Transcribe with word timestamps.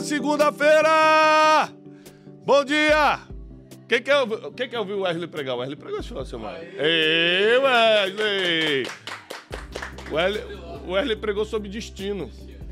segunda-feira! 0.00 1.68
Bom 2.44 2.64
dia! 2.64 3.20
Quem 3.88 4.02
quer, 4.02 4.14
quem 4.56 4.68
quer 4.68 4.78
ouvir 4.78 4.94
o 4.94 5.02
Wesley 5.02 5.28
pregar? 5.28 5.56
O 5.56 5.58
Wesley 5.58 5.76
pregou 5.76 6.02
final 6.02 6.22
de 6.22 6.28
semana. 6.30 6.58
Ei, 6.58 7.58
Wesley! 7.58 8.86
O 10.10 10.14
Wesley, 10.14 10.44
o 10.86 10.90
Wesley 10.92 11.16
pregou 11.16 11.44
sobre 11.44 11.68
destino. 11.68 12.30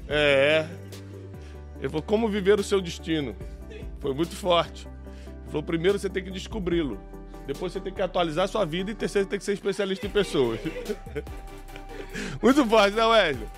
É. 0.09 0.67
Ele 1.79 1.89
falou 1.89 2.03
como 2.03 2.29
viver 2.29 2.59
o 2.59 2.63
seu 2.63 2.81
destino. 2.81 3.37
Foi 4.01 4.15
muito 4.15 4.35
forte. 4.35 4.87
Ele 5.43 5.47
falou, 5.49 5.63
primeiro 5.63 5.99
você 5.99 6.09
tem 6.09 6.25
que 6.25 6.31
descobri-lo. 6.31 6.99
Depois 7.47 7.73
você 7.73 7.81
tem 7.81 7.93
que 7.93 8.01
atualizar 8.01 8.45
a 8.45 8.49
sua 8.49 8.65
vida 8.65 8.91
e 8.91 8.95
terceiro 8.95 9.27
você 9.27 9.31
tem 9.31 9.39
que 9.39 9.45
ser 9.45 9.53
especialista 9.53 10.07
em 10.07 10.11
pessoas. 10.11 10.59
muito 12.41 12.65
forte, 12.65 12.97
né, 12.97 13.05
Wesley? 13.05 13.49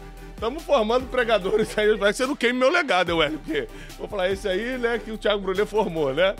Estamos 0.43 0.65
formando 0.65 1.07
pregadores 1.07 1.79
aí. 1.79 1.97
Vai 1.97 2.11
que 2.11 2.17
você 2.17 2.27
não 2.27 2.35
queime 2.35 2.59
meu 2.59 2.69
legado, 2.69 3.17
Wesley. 3.17 3.39
Porque 3.39 3.69
vou 3.97 4.09
falar 4.09 4.29
esse 4.29 4.49
aí, 4.49 4.77
né, 4.77 4.99
que 4.99 5.13
o 5.13 5.17
Thiago 5.17 5.41
Brunet 5.41 5.69
formou, 5.69 6.13
né? 6.13 6.35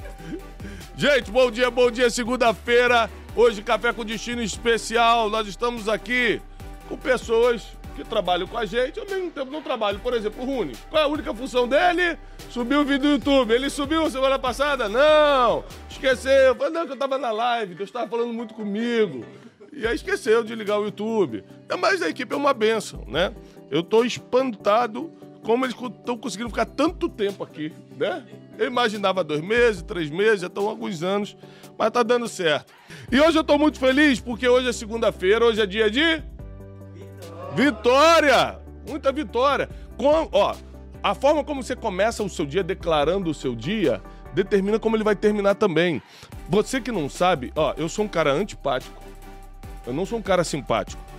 Gente, 0.97 1.31
bom 1.31 1.49
dia, 1.53 1.71
bom 1.71 1.89
dia. 1.89 2.11
Segunda-feira. 2.11 3.09
Hoje, 3.37 3.63
Café 3.63 3.93
com 3.93 4.05
Destino 4.05 4.43
Especial. 4.43 5.31
Nós 5.31 5.47
estamos 5.47 5.89
aqui 5.89 6.43
com 6.89 6.97
pessoas 6.97 7.63
que 7.95 8.03
trabalham 8.03 8.49
com 8.49 8.59
a 8.59 8.67
gente, 8.67 8.99
ao 8.99 9.07
mesmo 9.07 9.31
tempo 9.31 9.53
não 9.53 9.63
trabalham. 9.63 10.01
Por 10.01 10.15
exemplo, 10.15 10.43
o 10.43 10.47
Rune. 10.47 10.73
Qual 10.91 11.01
é 11.01 11.07
a 11.07 11.09
única 11.09 11.33
função 11.33 11.69
dele? 11.69 12.19
Subir 12.51 12.79
o 12.79 12.85
vídeo 12.85 13.03
do 13.03 13.09
YouTube. 13.11 13.55
Ele 13.55 13.71
subiu 13.71 14.11
semana 14.11 14.37
passada? 14.37 14.89
Não! 14.89 15.63
Esqueceu. 15.89 16.57
Falei, 16.57 16.73
não, 16.73 16.87
que 16.87 16.93
eu 16.95 16.99
tava 16.99 17.19
na 17.19 17.31
live, 17.31 17.77
que 17.77 17.83
eu 17.83 17.87
estava 17.87 18.11
falando 18.11 18.33
muito 18.33 18.53
comigo. 18.53 19.25
E 19.73 19.87
aí 19.87 19.95
esqueceu 19.95 20.43
de 20.43 20.57
ligar 20.57 20.81
o 20.81 20.87
YouTube. 20.87 21.45
Mas 21.79 22.03
a 22.03 22.09
equipe 22.09 22.35
é 22.35 22.37
uma 22.37 22.53
benção, 22.53 23.05
né? 23.07 23.33
Eu 23.73 23.83
tô 23.83 24.05
espantado 24.05 25.11
como 25.43 25.65
eles 25.65 25.75
estão 25.75 26.19
conseguindo 26.19 26.51
ficar 26.51 26.67
tanto 26.67 27.09
tempo 27.09 27.43
aqui, 27.43 27.73
né? 27.97 28.23
Eu 28.59 28.67
imaginava 28.67 29.25
dois 29.25 29.41
meses, 29.41 29.83
três 29.83 30.11
meses, 30.11 30.43
já 30.43 30.47
estão 30.49 30.69
alguns 30.69 31.03
anos, 31.03 31.35
mas 31.79 31.91
tá 31.91 32.03
dando 32.03 32.29
certo. 32.29 32.71
E 33.11 33.19
hoje 33.19 33.39
eu 33.39 33.43
tô 33.43 33.57
muito 33.57 33.79
feliz 33.79 34.21
porque 34.21 34.47
hoje 34.47 34.69
é 34.69 34.73
segunda-feira, 34.75 35.47
hoje 35.47 35.63
é 35.63 35.67
dia 35.67 35.91
de 35.91 36.23
Vitória! 37.55 38.61
Muita 38.87 39.11
vitória. 39.11 39.71
Com, 39.97 40.29
ó, 40.33 40.55
a 41.03 41.15
forma 41.15 41.43
como 41.43 41.63
você 41.63 41.75
começa 41.75 42.23
o 42.23 42.29
seu 42.29 42.45
dia 42.45 42.63
declarando 42.63 43.31
o 43.31 43.35
seu 43.35 43.57
dia 43.57 44.03
determina 44.35 44.79
como 44.79 44.97
ele 44.97 45.05
vai 45.05 45.17
terminar 45.17 45.55
também. 45.55 46.03
Você 46.47 46.79
que 46.79 46.93
não 46.93 47.09
sabe, 47.09 47.51
ó, 47.57 47.73
eu 47.79 47.89
sou 47.89 48.05
um 48.05 48.09
cara 48.09 48.33
antipático. 48.33 49.03
Eu 49.87 49.95
não 49.95 50.05
sou 50.05 50.19
um 50.19 50.23
cara 50.23 50.45
simpático. 50.45 51.12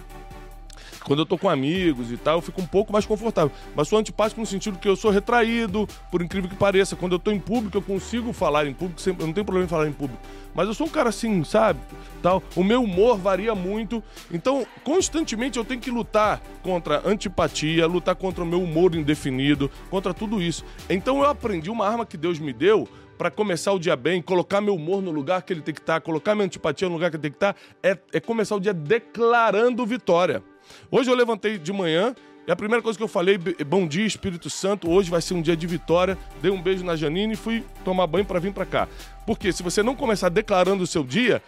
Quando 1.05 1.19
eu 1.19 1.25
tô 1.25 1.37
com 1.37 1.49
amigos 1.49 2.11
e 2.11 2.17
tal, 2.17 2.37
eu 2.37 2.41
fico 2.41 2.61
um 2.61 2.65
pouco 2.65 2.93
mais 2.93 3.05
confortável. 3.05 3.51
Mas 3.75 3.87
sou 3.87 3.99
antipático 3.99 4.39
no 4.39 4.47
sentido 4.47 4.77
que 4.77 4.87
eu 4.87 4.95
sou 4.95 5.11
retraído, 5.11 5.87
por 6.11 6.21
incrível 6.21 6.49
que 6.49 6.55
pareça. 6.55 6.95
Quando 6.95 7.13
eu 7.13 7.19
tô 7.19 7.31
em 7.31 7.39
público, 7.39 7.77
eu 7.77 7.81
consigo 7.81 8.31
falar 8.31 8.65
em 8.65 8.73
público, 8.73 9.01
eu 9.05 9.27
não 9.27 9.33
tenho 9.33 9.45
problema 9.45 9.65
em 9.65 9.69
falar 9.69 9.87
em 9.87 9.93
público. 9.93 10.21
Mas 10.55 10.67
eu 10.67 10.73
sou 10.73 10.87
um 10.87 10.89
cara 10.89 11.09
assim, 11.09 11.43
sabe? 11.43 11.79
Tal. 12.21 12.41
O 12.55 12.63
meu 12.63 12.83
humor 12.83 13.17
varia 13.17 13.55
muito. 13.55 14.03
Então, 14.31 14.65
constantemente 14.83 15.57
eu 15.57 15.65
tenho 15.65 15.81
que 15.81 15.89
lutar 15.89 16.41
contra 16.61 17.01
antipatia, 17.07 17.87
lutar 17.87 18.15
contra 18.15 18.43
o 18.43 18.47
meu 18.47 18.61
humor 18.61 18.95
indefinido, 18.95 19.69
contra 19.89 20.13
tudo 20.13 20.41
isso. 20.41 20.63
Então 20.89 21.19
eu 21.19 21.29
aprendi 21.29 21.69
uma 21.69 21.87
arma 21.87 22.05
que 22.05 22.17
Deus 22.17 22.39
me 22.39 22.53
deu 22.53 22.87
para 23.17 23.29
começar 23.31 23.71
o 23.71 23.79
dia 23.79 23.95
bem, 23.95 24.21
colocar 24.21 24.59
meu 24.59 24.75
humor 24.75 25.01
no 25.01 25.11
lugar 25.11 25.41
que 25.43 25.53
ele 25.53 25.61
tem 25.61 25.73
que 25.73 25.79
estar, 25.79 25.95
tá, 25.95 26.01
colocar 26.01 26.35
minha 26.35 26.45
antipatia 26.45 26.87
no 26.87 26.95
lugar 26.95 27.09
que 27.09 27.15
ele 27.15 27.21
tem 27.21 27.31
que 27.31 27.37
estar, 27.37 27.53
tá, 27.53 27.59
é, 27.81 27.97
é 28.13 28.19
começar 28.19 28.55
o 28.55 28.59
dia 28.59 28.73
declarando 28.73 29.85
vitória. 29.85 30.43
Hoje 30.91 31.09
eu 31.09 31.15
levantei 31.15 31.57
de 31.57 31.71
manhã 31.71 32.15
e 32.45 32.51
a 32.51 32.55
primeira 32.55 32.81
coisa 32.81 32.97
que 32.97 33.03
eu 33.03 33.07
falei, 33.07 33.37
bom 33.37 33.87
dia 33.87 34.05
Espírito 34.05 34.49
Santo, 34.49 34.89
hoje 34.89 35.09
vai 35.09 35.21
ser 35.21 35.33
um 35.33 35.41
dia 35.41 35.55
de 35.55 35.65
vitória. 35.65 36.17
Dei 36.41 36.51
um 36.51 36.61
beijo 36.61 36.83
na 36.83 36.95
Janine 36.95 37.33
e 37.33 37.37
fui 37.37 37.63
tomar 37.85 38.05
banho 38.05 38.25
para 38.25 38.39
vir 38.39 38.51
para 38.51 38.65
cá. 38.65 38.87
Porque 39.25 39.51
se 39.53 39.63
você 39.63 39.81
não 39.81 39.95
começar 39.95 40.27
declarando 40.27 40.83
o 40.83 40.87
seu 40.87 41.03
dia, 41.03 41.41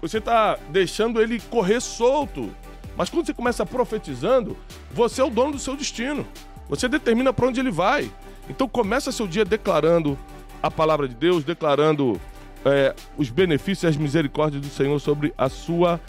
você 0.00 0.18
está 0.18 0.58
deixando 0.70 1.22
ele 1.22 1.38
correr 1.38 1.80
solto. 1.80 2.50
Mas 2.96 3.08
quando 3.08 3.26
você 3.26 3.34
começa 3.34 3.64
profetizando, 3.64 4.56
você 4.92 5.20
é 5.20 5.24
o 5.24 5.30
dono 5.30 5.52
do 5.52 5.58
seu 5.58 5.76
destino. 5.76 6.26
Você 6.68 6.88
determina 6.88 7.32
para 7.32 7.46
onde 7.46 7.60
ele 7.60 7.70
vai. 7.70 8.10
Então 8.48 8.68
começa 8.68 9.12
seu 9.12 9.26
dia 9.26 9.44
declarando 9.44 10.18
a 10.60 10.70
palavra 10.70 11.06
de 11.06 11.14
Deus, 11.14 11.44
declarando 11.44 12.20
é, 12.64 12.94
os 13.16 13.30
benefícios 13.30 13.84
e 13.84 13.86
as 13.86 13.96
misericórdias 13.96 14.62
do 14.62 14.68
Senhor 14.68 14.98
sobre 14.98 15.32
a 15.38 15.48
sua 15.48 16.00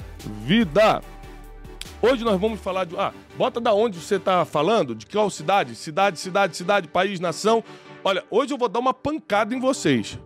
vida. 0.46 1.02
Hoje 2.02 2.24
nós 2.24 2.40
vamos 2.40 2.60
falar 2.60 2.86
de. 2.86 2.96
Ah, 2.98 3.14
bota 3.38 3.60
da 3.60 3.74
onde 3.74 4.00
você 4.00 4.16
está 4.16 4.46
falando, 4.46 4.96
de 4.96 5.06
qual 5.06 5.30
cidade? 5.30 5.76
Cidade, 5.76 6.20
cidade, 6.20 6.56
cidade, 6.56 6.88
país, 6.88 7.20
nação. 7.20 7.64
Olha, 8.04 8.24
hoje 8.30 8.54
eu 8.54 8.58
vou 8.58 8.70
dar 8.70 8.80
uma 8.80 8.94
pancada 8.94 9.56
em 9.56 9.60
vocês. 9.60 10.20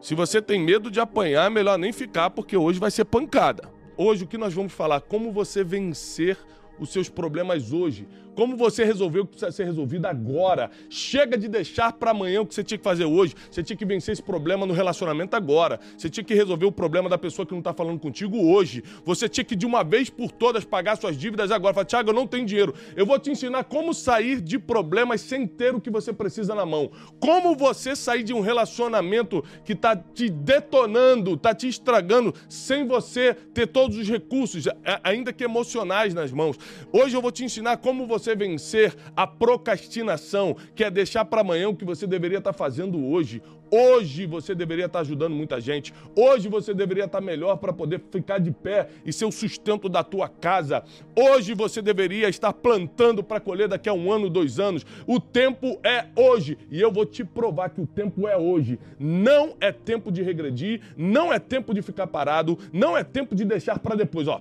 Se 0.00 0.14
você 0.14 0.40
tem 0.40 0.60
medo 0.60 0.90
de 0.90 1.00
apanhar, 1.00 1.46
é 1.46 1.50
melhor 1.50 1.78
nem 1.78 1.92
ficar, 1.92 2.30
porque 2.30 2.56
hoje 2.56 2.78
vai 2.78 2.90
ser 2.90 3.04
pancada. 3.04 3.70
Hoje 3.96 4.24
o 4.24 4.26
que 4.26 4.38
nós 4.38 4.54
vamos 4.54 4.72
falar? 4.72 5.00
Como 5.00 5.32
você 5.32 5.64
vencer 5.64 6.38
os 6.78 6.90
seus 6.90 7.08
problemas 7.08 7.72
hoje. 7.72 8.06
Como 8.38 8.56
você 8.56 8.84
resolveu 8.84 9.24
o 9.24 9.26
que 9.26 9.32
precisa 9.32 9.50
ser 9.50 9.64
resolvido 9.64 10.06
agora. 10.06 10.70
Chega 10.88 11.36
de 11.36 11.48
deixar 11.48 11.92
para 11.92 12.12
amanhã 12.12 12.40
o 12.40 12.46
que 12.46 12.54
você 12.54 12.62
tinha 12.62 12.78
que 12.78 12.84
fazer 12.84 13.04
hoje. 13.04 13.34
Você 13.50 13.64
tinha 13.64 13.76
que 13.76 13.84
vencer 13.84 14.12
esse 14.12 14.22
problema 14.22 14.64
no 14.64 14.72
relacionamento 14.72 15.34
agora. 15.34 15.80
Você 15.96 16.08
tinha 16.08 16.22
que 16.22 16.34
resolver 16.34 16.64
o 16.64 16.70
problema 16.70 17.08
da 17.08 17.18
pessoa 17.18 17.44
que 17.44 17.50
não 17.50 17.58
está 17.58 17.74
falando 17.74 17.98
contigo 17.98 18.40
hoje. 18.48 18.84
Você 19.04 19.28
tinha 19.28 19.44
que 19.44 19.56
de 19.56 19.66
uma 19.66 19.82
vez 19.82 20.08
por 20.08 20.30
todas 20.30 20.64
pagar 20.64 20.96
suas 20.96 21.16
dívidas 21.18 21.50
agora. 21.50 21.74
Fala, 21.74 21.84
Tiago, 21.84 22.10
eu 22.10 22.14
não 22.14 22.28
tenho 22.28 22.46
dinheiro. 22.46 22.72
Eu 22.94 23.04
vou 23.04 23.18
te 23.18 23.28
ensinar 23.28 23.64
como 23.64 23.92
sair 23.92 24.40
de 24.40 24.56
problemas 24.56 25.20
sem 25.20 25.44
ter 25.44 25.74
o 25.74 25.80
que 25.80 25.90
você 25.90 26.12
precisa 26.12 26.54
na 26.54 26.64
mão. 26.64 26.92
Como 27.18 27.56
você 27.56 27.96
sair 27.96 28.22
de 28.22 28.32
um 28.32 28.40
relacionamento 28.40 29.42
que 29.64 29.72
está 29.72 29.96
te 29.96 30.30
detonando, 30.30 31.34
está 31.34 31.52
te 31.52 31.66
estragando, 31.66 32.32
sem 32.48 32.86
você 32.86 33.34
ter 33.52 33.66
todos 33.66 33.96
os 33.98 34.08
recursos, 34.08 34.68
ainda 35.02 35.32
que 35.32 35.42
emocionais 35.42 36.14
nas 36.14 36.30
mãos. 36.30 36.56
Hoje 36.92 37.16
eu 37.16 37.20
vou 37.20 37.32
te 37.32 37.44
ensinar 37.44 37.78
como 37.78 38.06
você 38.06 38.27
vencer 38.34 38.94
a 39.16 39.26
procrastinação, 39.26 40.56
que 40.74 40.84
é 40.84 40.90
deixar 40.90 41.24
para 41.24 41.40
amanhã 41.40 41.68
o 41.68 41.76
que 41.76 41.84
você 41.84 42.06
deveria 42.06 42.38
estar 42.38 42.52
tá 42.52 42.58
fazendo 42.58 43.04
hoje. 43.06 43.42
Hoje 43.70 44.24
você 44.26 44.54
deveria 44.54 44.86
estar 44.86 44.98
tá 44.98 45.02
ajudando 45.02 45.34
muita 45.34 45.60
gente. 45.60 45.92
Hoje 46.16 46.48
você 46.48 46.72
deveria 46.72 47.04
estar 47.04 47.18
tá 47.18 47.24
melhor 47.24 47.56
para 47.56 47.72
poder 47.72 48.00
ficar 48.10 48.38
de 48.38 48.50
pé 48.50 48.88
e 49.04 49.12
ser 49.12 49.26
o 49.26 49.32
sustento 49.32 49.88
da 49.88 50.02
tua 50.02 50.28
casa. 50.28 50.82
Hoje 51.14 51.54
você 51.54 51.82
deveria 51.82 52.28
estar 52.28 52.52
plantando 52.52 53.22
para 53.22 53.40
colher 53.40 53.68
daqui 53.68 53.88
a 53.88 53.92
um 53.92 54.10
ano, 54.10 54.30
dois 54.30 54.58
anos. 54.58 54.86
O 55.06 55.20
tempo 55.20 55.78
é 55.84 56.06
hoje 56.16 56.56
e 56.70 56.80
eu 56.80 56.90
vou 56.90 57.04
te 57.04 57.24
provar 57.24 57.70
que 57.70 57.80
o 57.80 57.86
tempo 57.86 58.26
é 58.26 58.36
hoje. 58.36 58.78
Não 58.98 59.54
é 59.60 59.70
tempo 59.70 60.10
de 60.10 60.22
regredir, 60.22 60.80
não 60.96 61.32
é 61.32 61.38
tempo 61.38 61.74
de 61.74 61.82
ficar 61.82 62.06
parado, 62.06 62.58
não 62.72 62.96
é 62.96 63.04
tempo 63.04 63.34
de 63.34 63.44
deixar 63.44 63.78
para 63.78 63.94
depois. 63.94 64.26
Ó, 64.28 64.40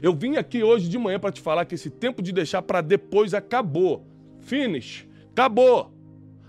eu 0.00 0.14
vim 0.14 0.36
aqui 0.36 0.62
hoje 0.62 0.88
de 0.88 0.98
manhã 0.98 1.18
para 1.18 1.32
te 1.32 1.40
falar 1.40 1.64
que 1.64 1.74
esse 1.74 1.90
tempo 1.90 2.22
de 2.22 2.32
deixar 2.32 2.62
para 2.62 2.80
depois 2.80 3.34
acabou. 3.34 4.06
Finish. 4.40 5.06
Acabou. 5.30 5.92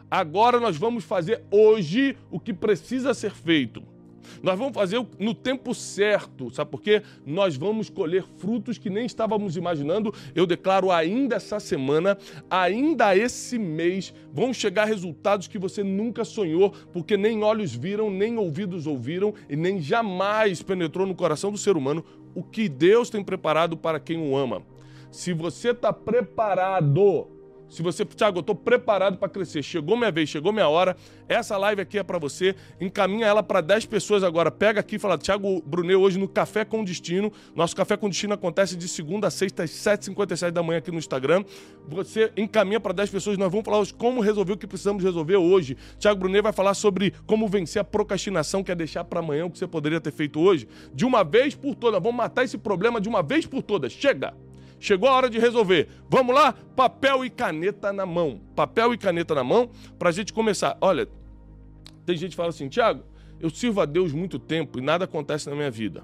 Agora 0.10 0.60
nós 0.60 0.78
vamos 0.78 1.04
fazer 1.04 1.44
hoje 1.50 2.16
o 2.30 2.40
que 2.40 2.54
precisa 2.54 3.14
ser 3.14 3.32
feito. 3.32 3.93
Nós 4.42 4.58
vamos 4.58 4.74
fazer 4.74 5.06
no 5.20 5.34
tempo 5.34 5.74
certo, 5.74 6.54
sabe 6.54 6.72
por 6.72 6.82
quê? 6.82 7.02
Nós 7.26 7.56
vamos 7.56 7.90
colher 7.90 8.24
frutos 8.38 8.78
que 8.78 8.90
nem 8.90 9.06
estávamos 9.06 9.56
imaginando. 9.56 10.14
Eu 10.36 10.46
declaro 10.46 10.92
ainda 10.92 11.36
essa 11.36 11.60
semana, 11.60 12.18
ainda 12.50 13.16
esse 13.16 13.58
mês, 13.58 14.14
vão 14.32 14.54
chegar 14.54 14.86
resultados 14.86 15.48
que 15.48 15.58
você 15.58 15.84
nunca 15.84 16.24
sonhou, 16.24 16.72
porque 16.92 17.18
nem 17.18 17.44
olhos 17.44 17.76
viram, 17.76 18.10
nem 18.10 18.38
ouvidos 18.38 18.88
ouviram 18.88 19.34
e 19.50 19.56
nem 19.56 19.82
jamais 19.82 20.62
penetrou 20.62 21.06
no 21.06 21.16
coração 21.16 21.52
do 21.52 21.58
ser 21.58 21.76
humano 21.78 22.04
o 22.36 22.44
que 22.44 22.68
Deus 22.68 23.10
tem 23.10 23.24
preparado 23.24 23.78
para 23.78 24.00
quem 24.00 24.18
o 24.18 24.36
ama. 24.36 24.64
Se 25.12 25.34
você 25.34 25.70
está 25.70 25.94
preparado 25.94 27.28
se 27.74 27.82
você, 27.82 28.06
Thiago, 28.06 28.38
eu 28.38 28.42
estou 28.42 28.54
preparado 28.54 29.18
para 29.18 29.28
crescer. 29.28 29.64
Chegou 29.64 29.98
minha 29.98 30.12
vez, 30.12 30.30
chegou 30.30 30.54
minha 30.54 30.68
hora. 30.68 30.96
Essa 31.28 31.58
live 31.58 31.82
aqui 31.82 31.98
é 31.98 32.04
para 32.04 32.20
você. 32.20 32.56
Encaminha 32.80 33.26
ela 33.26 33.42
para 33.42 33.62
10 33.62 33.88
pessoas 33.88 34.24
agora. 34.24 34.52
Pega 34.52 34.80
aqui 34.80 34.98
e 34.98 35.00
fala, 35.00 35.18
Thiago 35.18 35.60
Bruneu, 35.66 36.00
hoje 36.00 36.20
no 36.20 36.28
Café 36.28 36.64
com 36.64 36.84
Destino. 36.84 37.34
Nosso 37.56 37.76
Café 37.76 37.98
com 37.98 38.08
Destino 38.08 38.36
acontece 38.36 38.76
de 38.76 38.88
segunda 38.88 39.26
a 39.26 39.32
sexta, 39.32 39.64
às 39.64 39.72
7h57 39.72 40.52
da 40.52 40.62
manhã 40.62 40.78
aqui 40.78 40.92
no 40.92 41.00
Instagram. 41.00 41.44
Você 41.88 42.32
encaminha 42.38 42.80
para 42.80 42.94
10 42.94 43.10
pessoas. 43.10 43.40
Nós 43.40 43.50
vamos 43.50 43.66
falar 43.66 43.80
hoje 43.80 43.92
como 43.92 44.22
resolver 44.22 44.54
o 44.54 44.58
que 44.58 44.68
precisamos 44.68 45.04
resolver 45.04 45.38
hoje. 45.38 45.76
Thiago 45.98 46.20
Bruneu 46.20 46.44
vai 46.44 46.54
falar 46.54 46.76
sobre 46.76 47.12
como 47.26 47.48
vencer 47.48 47.82
a 47.82 47.84
procrastinação, 47.84 48.64
que 48.64 48.72
é 48.72 48.76
deixar 48.76 49.04
para 49.04 49.20
amanhã 49.20 49.46
o 49.46 49.50
que 49.50 49.58
você 49.58 49.66
poderia 49.66 50.00
ter 50.00 50.12
feito 50.12 50.40
hoje. 50.40 50.68
De 50.94 51.06
uma 51.06 51.24
vez 51.24 51.56
por 51.56 51.74
todas. 51.74 52.00
Vamos 52.00 52.18
matar 52.18 52.44
esse 52.44 52.58
problema 52.60 53.02
de 53.02 53.10
uma 53.10 53.24
vez 53.24 53.48
por 53.48 53.64
todas. 53.64 53.92
Chega! 53.92 54.43
Chegou 54.84 55.08
a 55.08 55.14
hora 55.14 55.30
de 55.30 55.40
resolver. 55.40 55.88
Vamos 56.10 56.36
lá? 56.36 56.52
Papel 56.52 57.24
e 57.24 57.30
caneta 57.30 57.94
na 57.94 58.06
mão. 58.06 58.42
Papel 58.54 58.94
e 58.94 58.98
caneta 58.98 59.34
na 59.34 59.42
mão 59.42 59.70
para 59.98 60.10
a 60.10 60.12
gente 60.12 60.34
começar. 60.34 60.78
Olha, 60.82 61.08
tem 62.06 62.18
gente 62.18 62.32
que 62.32 62.36
fala 62.36 62.50
assim, 62.50 62.68
Tiago, 62.68 63.02
eu 63.40 63.50
sirvo 63.50 63.80
a 63.80 63.86
Deus 63.86 64.12
muito 64.12 64.38
tempo 64.38 64.78
e 64.78 64.82
nada 64.82 65.06
acontece 65.06 65.50
na 65.50 65.56
minha 65.56 65.72
vida. 65.72 66.04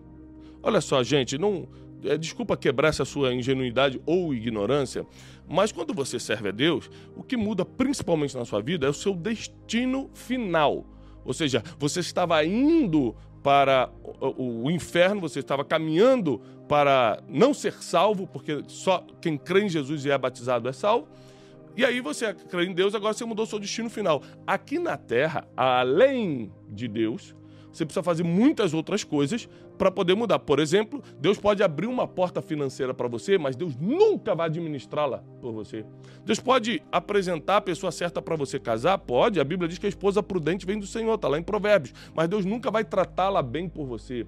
Olha 0.64 0.80
só, 0.80 1.04
gente, 1.04 1.38
não 1.38 1.68
é, 2.06 2.18
desculpa 2.18 2.56
quebrar 2.56 2.88
essa 2.88 3.04
sua 3.04 3.34
ingenuidade 3.34 4.02
ou 4.06 4.34
ignorância, 4.34 5.06
mas 5.46 5.74
quando 5.74 5.94
você 5.94 6.18
serve 6.18 6.48
a 6.48 6.52
Deus, 6.54 6.90
o 7.18 7.22
que 7.22 7.36
muda 7.36 7.66
principalmente 7.66 8.38
na 8.38 8.46
sua 8.46 8.62
vida 8.62 8.88
é 8.88 8.90
o 8.90 8.94
seu 8.94 9.14
destino 9.14 10.10
final. 10.14 10.86
Ou 11.26 11.34
seja, 11.34 11.62
você 11.78 12.00
estava 12.00 12.46
indo 12.46 13.14
para 13.44 13.90
o, 14.20 14.70
inferno, 14.70 15.22
você 15.22 15.40
estava 15.40 15.64
caminhando 15.64 16.42
para 16.68 17.22
não 17.28 17.54
ser 17.54 17.74
salvo, 17.74 18.28
porque 18.28 18.64
só 18.68 19.06
quem 19.22 19.38
crê 19.38 19.62
em 19.62 19.70
Jesus 19.70 20.06
e 20.06 20.12
é 20.12 20.18
batizado 20.18 20.68
é 20.68 20.74
salvo. 20.74 21.08
E 21.76 21.86
aí 21.86 22.02
você 22.02 22.34
crê 22.34 22.66
em 22.66 22.74
Deus, 22.74 22.94
agora 22.94 23.14
você 23.14 23.24
mudou 23.24 23.46
seu 23.46 23.60
destino 23.60 23.90
final. 23.90 24.22
Aqui 24.46 24.78
na 24.78 24.98
terra, 24.98 25.48
além 25.56 26.52
de 26.68 26.88
Deus, 26.88 27.34
você 27.72 27.86
precisa 27.86 28.04
fazer 28.04 28.24
muitas 28.24 28.74
outras 28.74 29.04
coisas 29.04 29.48
para 29.78 29.92
poder 29.92 30.16
mudar. 30.16 30.40
Por 30.40 30.60
exemplo, 30.60 31.02
Deus 31.20 31.38
pode 31.38 31.64
abrir 31.64 31.88
uma 31.88 32.08
porta 32.08 32.42
financeira 32.42 32.94
para 32.94 33.08
você, 33.08 33.38
mas 33.38 33.56
Deus 33.56 33.76
nunca 33.76 34.36
vai 34.36 34.48
administrá-la 34.48 35.24
por 35.42 35.52
você. 35.52 35.86
Deus 36.26 36.40
pode 36.40 36.82
apresentar 36.92 37.58
a 37.58 37.62
pessoa 37.62 37.92
certa 37.92 38.22
para 38.22 38.36
você 38.36 38.60
casar? 38.60 38.98
Pode. 38.98 39.40
A 39.40 39.44
Bíblia 39.44 39.68
diz 39.68 39.78
que 39.78 39.86
a 39.86 39.90
esposa 39.90 40.22
prudente 40.22 40.66
vem 40.66 40.80
do 40.80 40.88
Senhor, 40.88 41.14
está 41.16 41.28
lá 41.28 41.38
em 41.38 41.44
Provérbios. 41.44 41.94
Mas 42.14 42.28
Deus 42.28 42.46
nunca 42.46 42.72
vai 42.72 42.84
tratá-la 42.84 43.42
bem 43.42 43.70
por 43.70 43.86
você. 43.86 44.26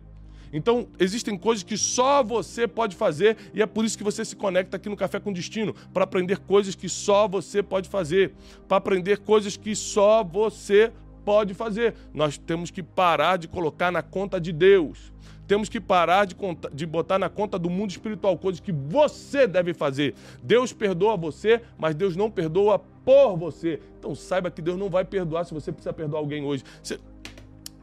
Então, 0.53 0.87
existem 0.99 1.37
coisas 1.37 1.63
que 1.63 1.77
só 1.77 2.23
você 2.23 2.67
pode 2.67 2.95
fazer 2.95 3.37
e 3.53 3.61
é 3.61 3.65
por 3.65 3.85
isso 3.85 3.97
que 3.97 4.03
você 4.03 4.25
se 4.25 4.35
conecta 4.35 4.77
aqui 4.77 4.89
no 4.89 4.97
Café 4.97 5.19
com 5.19 5.31
Destino 5.31 5.73
para 5.93 6.03
aprender 6.03 6.39
coisas 6.39 6.75
que 6.75 6.89
só 6.89 7.27
você 7.27 7.63
pode 7.63 7.87
fazer, 7.87 8.33
para 8.67 8.77
aprender 8.77 9.19
coisas 9.19 9.55
que 9.55 9.73
só 9.75 10.23
você 10.23 10.91
pode 11.25 11.53
fazer. 11.53 11.95
Nós 12.13 12.37
temos 12.37 12.71
que 12.71 12.83
parar 12.83 13.37
de 13.37 13.47
colocar 13.47 13.91
na 13.91 14.01
conta 14.01 14.39
de 14.39 14.51
Deus. 14.51 15.11
Temos 15.47 15.67
que 15.67 15.81
parar 15.81 16.25
de, 16.25 16.33
conta, 16.33 16.69
de 16.73 16.85
botar 16.85 17.19
na 17.19 17.27
conta 17.27 17.59
do 17.59 17.69
mundo 17.69 17.89
espiritual 17.89 18.37
coisas 18.37 18.61
que 18.61 18.71
você 18.71 19.45
deve 19.45 19.73
fazer. 19.73 20.15
Deus 20.41 20.71
perdoa 20.71 21.17
você, 21.17 21.61
mas 21.77 21.93
Deus 21.93 22.15
não 22.15 22.31
perdoa 22.31 22.79
por 23.03 23.35
você. 23.35 23.81
Então 23.99 24.15
saiba 24.15 24.49
que 24.49 24.61
Deus 24.61 24.77
não 24.77 24.89
vai 24.89 25.03
perdoar 25.03 25.43
se 25.43 25.53
você 25.53 25.71
precisa 25.71 25.91
perdoar 25.91 26.19
alguém 26.19 26.43
hoje. 26.43 26.63
Você... 26.81 26.99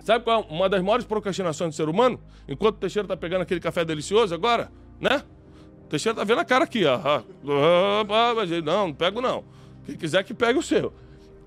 Sabe 0.03 0.25
qual 0.25 0.41
é 0.41 0.47
uma 0.51 0.69
das 0.71 0.83
maiores 0.83 1.05
procrastinações 1.05 1.75
do 1.75 1.77
ser 1.77 1.91
humano? 1.91 2.19
Enquanto 2.49 2.77
o 2.77 2.79
Teixeira 2.79 3.05
está 3.05 3.17
pegando 3.17 3.43
aquele 3.43 3.61
café 3.61 3.85
delicioso 3.85 4.35
agora, 4.35 4.73
né? 4.99 5.23
O 5.85 5.89
Teixeira 5.89 6.15
está 6.15 6.25
vendo 6.25 6.41
a 6.41 6.47
cara 6.47 6.65
aqui, 6.65 6.87
ó. 6.87 6.95
Ah, 6.95 7.23
não, 8.65 8.87
não 8.87 8.95
pego 8.95 9.21
não. 9.21 9.45
Quem 9.85 9.97
quiser 9.97 10.25
que 10.25 10.33
pegue 10.33 10.59
o 10.59 10.63
seu. 10.63 10.95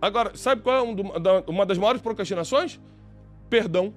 Agora, 0.02 0.32
sabe 0.36 0.62
qual 0.62 0.76
é 0.76 1.42
uma 1.48 1.66
das 1.66 1.78
maiores 1.78 2.02
procrastinações? 2.02 2.80
Perdão. 3.50 3.94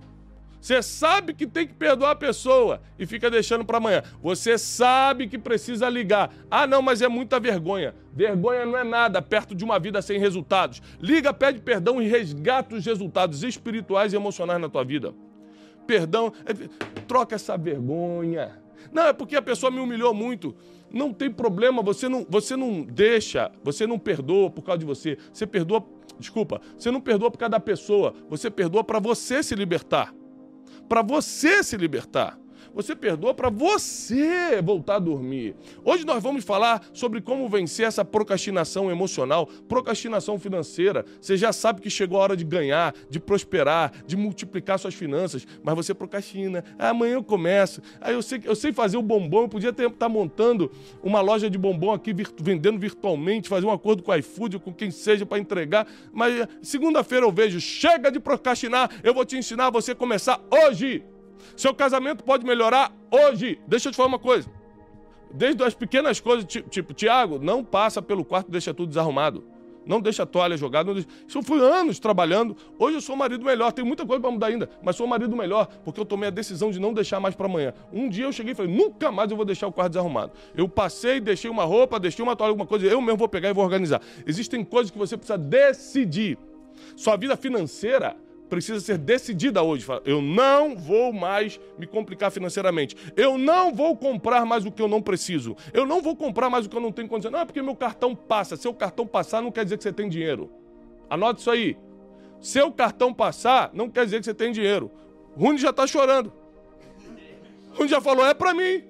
Você 0.61 0.83
sabe 0.83 1.35
que 1.35 1.47
tem 1.47 1.67
que 1.67 1.75
perdoar 1.75 2.13
a 2.13 2.17
pessoa 2.17 2.81
e 2.99 3.05
fica 3.05 3.31
deixando 3.31 3.67
para 3.67 3.77
amanhã. 3.77 4.03
Você 4.23 4.57
sabe 4.57 5.29
que 5.29 5.39
precisa 5.39 5.91
ligar. 5.91 6.33
Ah, 6.51 6.67
não, 6.67 6.81
mas 6.81 7.03
é 7.03 7.09
muita 7.09 7.39
vergonha. 7.39 7.95
Vergonha 8.15 8.65
não 8.65 8.79
é 8.79 8.83
nada 8.83 9.21
perto 9.21 9.55
de 9.55 9.63
uma 9.63 9.79
vida 9.79 10.01
sem 10.01 10.19
resultados. 10.19 10.81
Liga, 10.99 11.35
pede 11.35 11.61
perdão 11.61 12.01
e 12.01 12.09
resgata 12.09 12.75
os 12.75 12.87
resultados 12.87 13.43
espirituais 13.43 14.15
e 14.15 14.17
emocionais 14.17 14.59
na 14.59 14.69
tua 14.71 14.85
vida. 14.85 15.15
Perdão, 15.87 16.33
é, 16.47 16.55
troca 17.07 17.35
essa 17.35 17.59
vergonha. 17.59 18.59
Não, 18.91 19.09
é 19.09 19.13
porque 19.13 19.37
a 19.37 19.43
pessoa 19.43 19.71
me 19.71 19.81
humilhou 19.81 20.15
muito. 20.15 20.57
Não 20.95 21.13
tem 21.13 21.29
problema, 21.31 21.83
você 21.83 22.09
não, 22.09 22.25
você 22.29 22.57
não 22.57 22.83
deixa, 22.83 23.51
você 23.65 23.85
não 23.87 23.99
perdoa 23.99 24.49
por 24.49 24.63
causa 24.63 24.79
de 24.79 24.87
você. 24.87 25.19
Você 25.33 25.45
perdoa, 25.45 25.85
desculpa, 26.21 26.61
você 26.79 26.91
não 26.91 27.01
perdoa 27.01 27.31
por 27.33 27.39
causa 27.39 27.51
da 27.51 27.61
pessoa, 27.61 28.15
você 28.31 28.49
perdoa 28.49 28.85
para 28.85 29.01
você 29.01 29.43
se 29.43 29.57
libertar. 29.57 30.15
Para 30.89 31.03
você 31.03 31.65
se 31.65 31.77
libertar. 31.77 32.39
Você 32.75 32.97
perdoa 32.97 33.33
para 33.33 33.49
você 33.51 34.61
voltar 34.61 34.97
a 34.97 34.99
dormir. 34.99 35.55
Hoje 35.85 36.05
nós 36.05 36.21
vamos 36.21 36.45
falar 36.45 36.85
sobre 36.93 37.21
como 37.21 37.49
vencer 37.49 37.87
essa 37.87 38.05
procrastinação 38.05 38.91
emocional, 38.91 39.47
procrastinação 39.69 40.41
financeira. 40.41 41.05
Você 41.21 41.37
já 41.37 41.53
sabe 41.53 41.81
que 41.81 41.89
chegou 41.89 42.19
a 42.19 42.23
hora 42.23 42.37
de 42.37 42.45
ganhar, 42.45 42.93
de 43.09 43.21
prosperar, 43.21 43.93
de 44.05 44.17
multiplicar 44.17 44.79
suas 44.79 44.95
finanças, 44.95 45.47
mas 45.63 45.75
você 45.77 45.95
procrastina. 45.95 46.65
Ah, 46.77 46.89
amanhã 46.89 47.15
eu 47.15 47.23
começo. 47.23 47.81
Ah, 48.01 48.11
eu 48.11 48.21
sei, 48.21 48.41
eu 48.45 48.57
sei 48.57 48.73
fazer 48.73 48.97
o 48.97 49.03
bombom, 49.03 49.43
eu 49.43 49.49
podia 49.49 49.71
estar 49.71 49.89
tá 49.91 50.09
montando 50.09 50.71
uma 51.01 51.21
loja 51.21 51.49
de 51.49 51.57
bombom 51.57 51.93
aqui 51.93 52.13
vendendo 52.41 52.79
virtualmente, 52.79 53.49
fazer 53.49 53.67
um 53.67 53.73
acordo 53.73 54.03
com 54.03 54.11
o 54.11 54.17
iFood 54.17 54.57
ou 54.57 54.61
com 54.61 54.73
quem 54.73 54.91
seja 54.91 55.25
para 55.25 55.39
entregar, 55.39 55.87
mas 56.13 56.47
segunda-feira 56.61 57.25
eu 57.25 57.31
vejo, 57.31 57.61
chega 57.61 58.11
de 58.11 58.19
procrastinar, 58.19 58.91
eu 59.03 59.15
vou 59.15 59.25
te 59.25 59.37
ensinar 59.37 59.69
a 59.69 59.71
você 59.71 59.95
começar 59.95 60.41
hoje. 60.51 61.05
Seu 61.57 61.75
casamento 61.75 62.25
pode 62.25 62.45
melhorar 62.45 62.93
hoje. 63.11 63.61
Deixa 63.67 63.89
eu 63.89 63.93
te 63.93 63.97
falar 63.97 64.09
uma 64.09 64.19
coisa. 64.19 64.49
Desde 65.33 65.63
as 65.65 65.75
pequenas 65.75 66.21
coisas, 66.21 66.45
tipo, 66.45 66.95
Tiago, 66.95 67.39
não 67.39 67.65
passa 67.65 68.01
pelo 68.01 68.25
quarto 68.25 68.51
deixa 68.51 68.73
tudo 68.73 68.89
desarrumado. 68.89 69.45
Não 69.87 70.01
deixa 70.01 70.23
a 70.23 70.27
toalha 70.27 70.57
jogada. 70.57 70.93
Deixa... 70.95 71.09
Isso 71.27 71.39
eu 71.39 71.43
fui 71.43 71.61
anos 71.61 71.99
trabalhando. 71.99 72.57
Hoje 72.79 72.97
eu 72.97 73.01
sou 73.01 73.17
marido 73.17 73.45
melhor. 73.45 73.73
Tem 73.73 73.85
muita 73.85 74.07
coisa 74.07 74.21
para 74.21 74.31
mudar 74.31 74.47
ainda, 74.47 74.69
mas 74.83 74.97
sou 74.97 75.07
marido 75.07 75.37
melhor 75.37 75.67
porque 75.85 76.01
eu 76.01 76.05
tomei 76.05 76.29
a 76.29 76.31
decisão 76.31 76.71
de 76.71 76.81
não 76.81 76.93
deixar 76.93 77.21
mais 77.21 77.35
para 77.35 77.47
amanhã. 77.47 77.75
Um 77.93 78.09
dia 78.09 78.25
eu 78.25 78.33
cheguei 78.33 78.53
e 78.53 78.55
falei: 78.55 78.75
nunca 78.75 79.11
mais 79.13 79.31
eu 79.31 79.37
vou 79.37 79.45
deixar 79.45 79.67
o 79.67 79.73
quarto 79.73 79.91
desarrumado. 79.91 80.33
Eu 80.57 80.69
passei, 80.69 81.21
deixei 81.21 81.51
uma 81.51 81.65
roupa, 81.65 82.01
deixei 82.01 82.23
uma 82.23 82.35
toalha, 82.35 82.51
alguma 82.51 82.67
coisa. 82.67 82.87
Eu 82.87 83.01
mesmo 83.01 83.19
vou 83.19 83.29
pegar 83.29 83.51
e 83.51 83.53
vou 83.53 83.65
organizar. 83.65 84.01
Existem 84.27 84.65
coisas 84.65 84.91
que 84.91 84.99
você 84.99 85.17
precisa 85.17 85.39
decidir. 85.39 86.39
Sua 86.97 87.17
vida 87.17 87.37
financeira 87.37 88.17
precisa 88.55 88.81
ser 88.81 88.99
decidida 88.99 89.63
hoje. 89.63 89.87
Eu 90.05 90.21
não 90.21 90.77
vou 90.77 91.13
mais 91.13 91.61
me 91.79 91.87
complicar 91.87 92.31
financeiramente. 92.31 92.97
Eu 93.17 93.37
não 93.39 93.73
vou 93.73 93.97
comprar 93.97 94.45
mais 94.45 94.65
o 94.65 94.73
que 94.73 94.81
eu 94.81 94.89
não 94.89 95.03
preciso. 95.03 95.57
Eu 95.73 95.87
não 95.87 96.01
vou 96.01 96.17
comprar 96.17 96.49
mais 96.49 96.67
o 96.67 96.69
que 96.69 96.77
eu 96.77 96.81
não 96.81 96.93
tenho 96.93 97.09
condição. 97.09 97.31
Não 97.31 97.41
é 97.41 97.45
porque 97.45 97.63
meu 97.63 97.77
cartão 97.77 98.15
passa. 98.15 98.57
Seu 98.57 98.73
cartão 98.73 99.07
passar 99.07 99.43
não 99.43 99.51
quer 99.51 99.65
dizer 99.65 99.77
que 99.77 99.83
você 99.83 99.93
tem 99.93 100.09
dinheiro. 100.09 100.51
Anote 101.09 101.41
isso 101.41 101.51
aí. 101.51 101.77
Seu 102.41 102.71
cartão 102.71 103.13
passar 103.13 103.71
não 103.73 103.89
quer 103.89 104.05
dizer 104.05 104.19
que 104.19 104.25
você 104.25 104.35
tem 104.35 104.53
dinheiro. 104.53 104.91
Rune 105.37 105.59
já 105.59 105.71
está 105.71 105.87
chorando. 105.87 106.33
Rune 107.73 107.89
já 107.89 108.01
falou: 108.01 108.27
é 108.27 108.35
para 108.35 108.55
mim. 108.55 108.85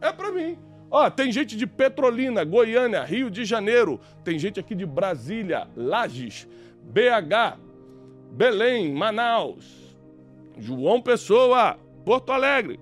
É 0.00 0.12
para 0.12 0.30
mim. 0.32 0.58
Ó, 0.90 1.10
tem 1.10 1.32
gente 1.32 1.56
de 1.56 1.66
Petrolina, 1.66 2.44
Goiânia, 2.44 3.02
Rio 3.04 3.28
de 3.28 3.44
Janeiro, 3.44 4.00
tem 4.22 4.38
gente 4.38 4.60
aqui 4.60 4.74
de 4.74 4.86
Brasília, 4.86 5.68
Lages, 5.76 6.46
BH, 6.82 7.58
Belém, 8.32 8.92
Manaus, 8.92 9.96
João 10.58 11.00
Pessoa, 11.00 11.78
Porto 12.04 12.32
Alegre, 12.32 12.78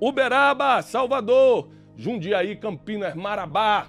Uberaba, 0.00 0.80
Salvador, 0.82 1.68
Jundiaí, 1.96 2.56
Campinas, 2.56 3.14
Marabá. 3.14 3.86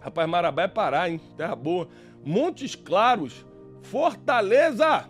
Rapaz, 0.00 0.28
Marabá 0.28 0.62
é 0.62 0.68
Pará, 0.68 1.08
hein? 1.08 1.20
Terra 1.36 1.54
boa. 1.54 1.88
Montes 2.24 2.74
Claros, 2.74 3.46
Fortaleza. 3.82 5.08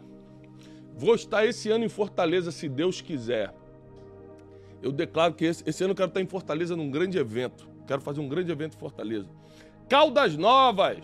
Vou 0.95 1.15
estar 1.15 1.47
esse 1.47 1.71
ano 1.71 1.85
em 1.85 1.89
Fortaleza, 1.89 2.51
se 2.51 2.69
Deus 2.69 3.01
quiser. 3.01 3.55
Eu 4.83 4.93
declaro 4.93 5.35
que 5.35 5.47
esse, 5.47 5.63
esse 5.67 5.83
ano 5.83 5.93
eu 5.93 5.97
quero 5.97 6.09
estar 6.09 6.21
em 6.21 6.27
Fortaleza 6.27 6.77
num 6.77 6.91
grande 6.91 7.19
evento. 7.19 7.69
Quero 7.87 8.03
fazer 8.03 8.21
um 8.21 8.29
grande 8.29 8.53
evento 8.53 8.77
em 8.77 8.79
Fortaleza. 8.79 9.29
Caldas 9.89 10.37
Novas. 10.37 10.99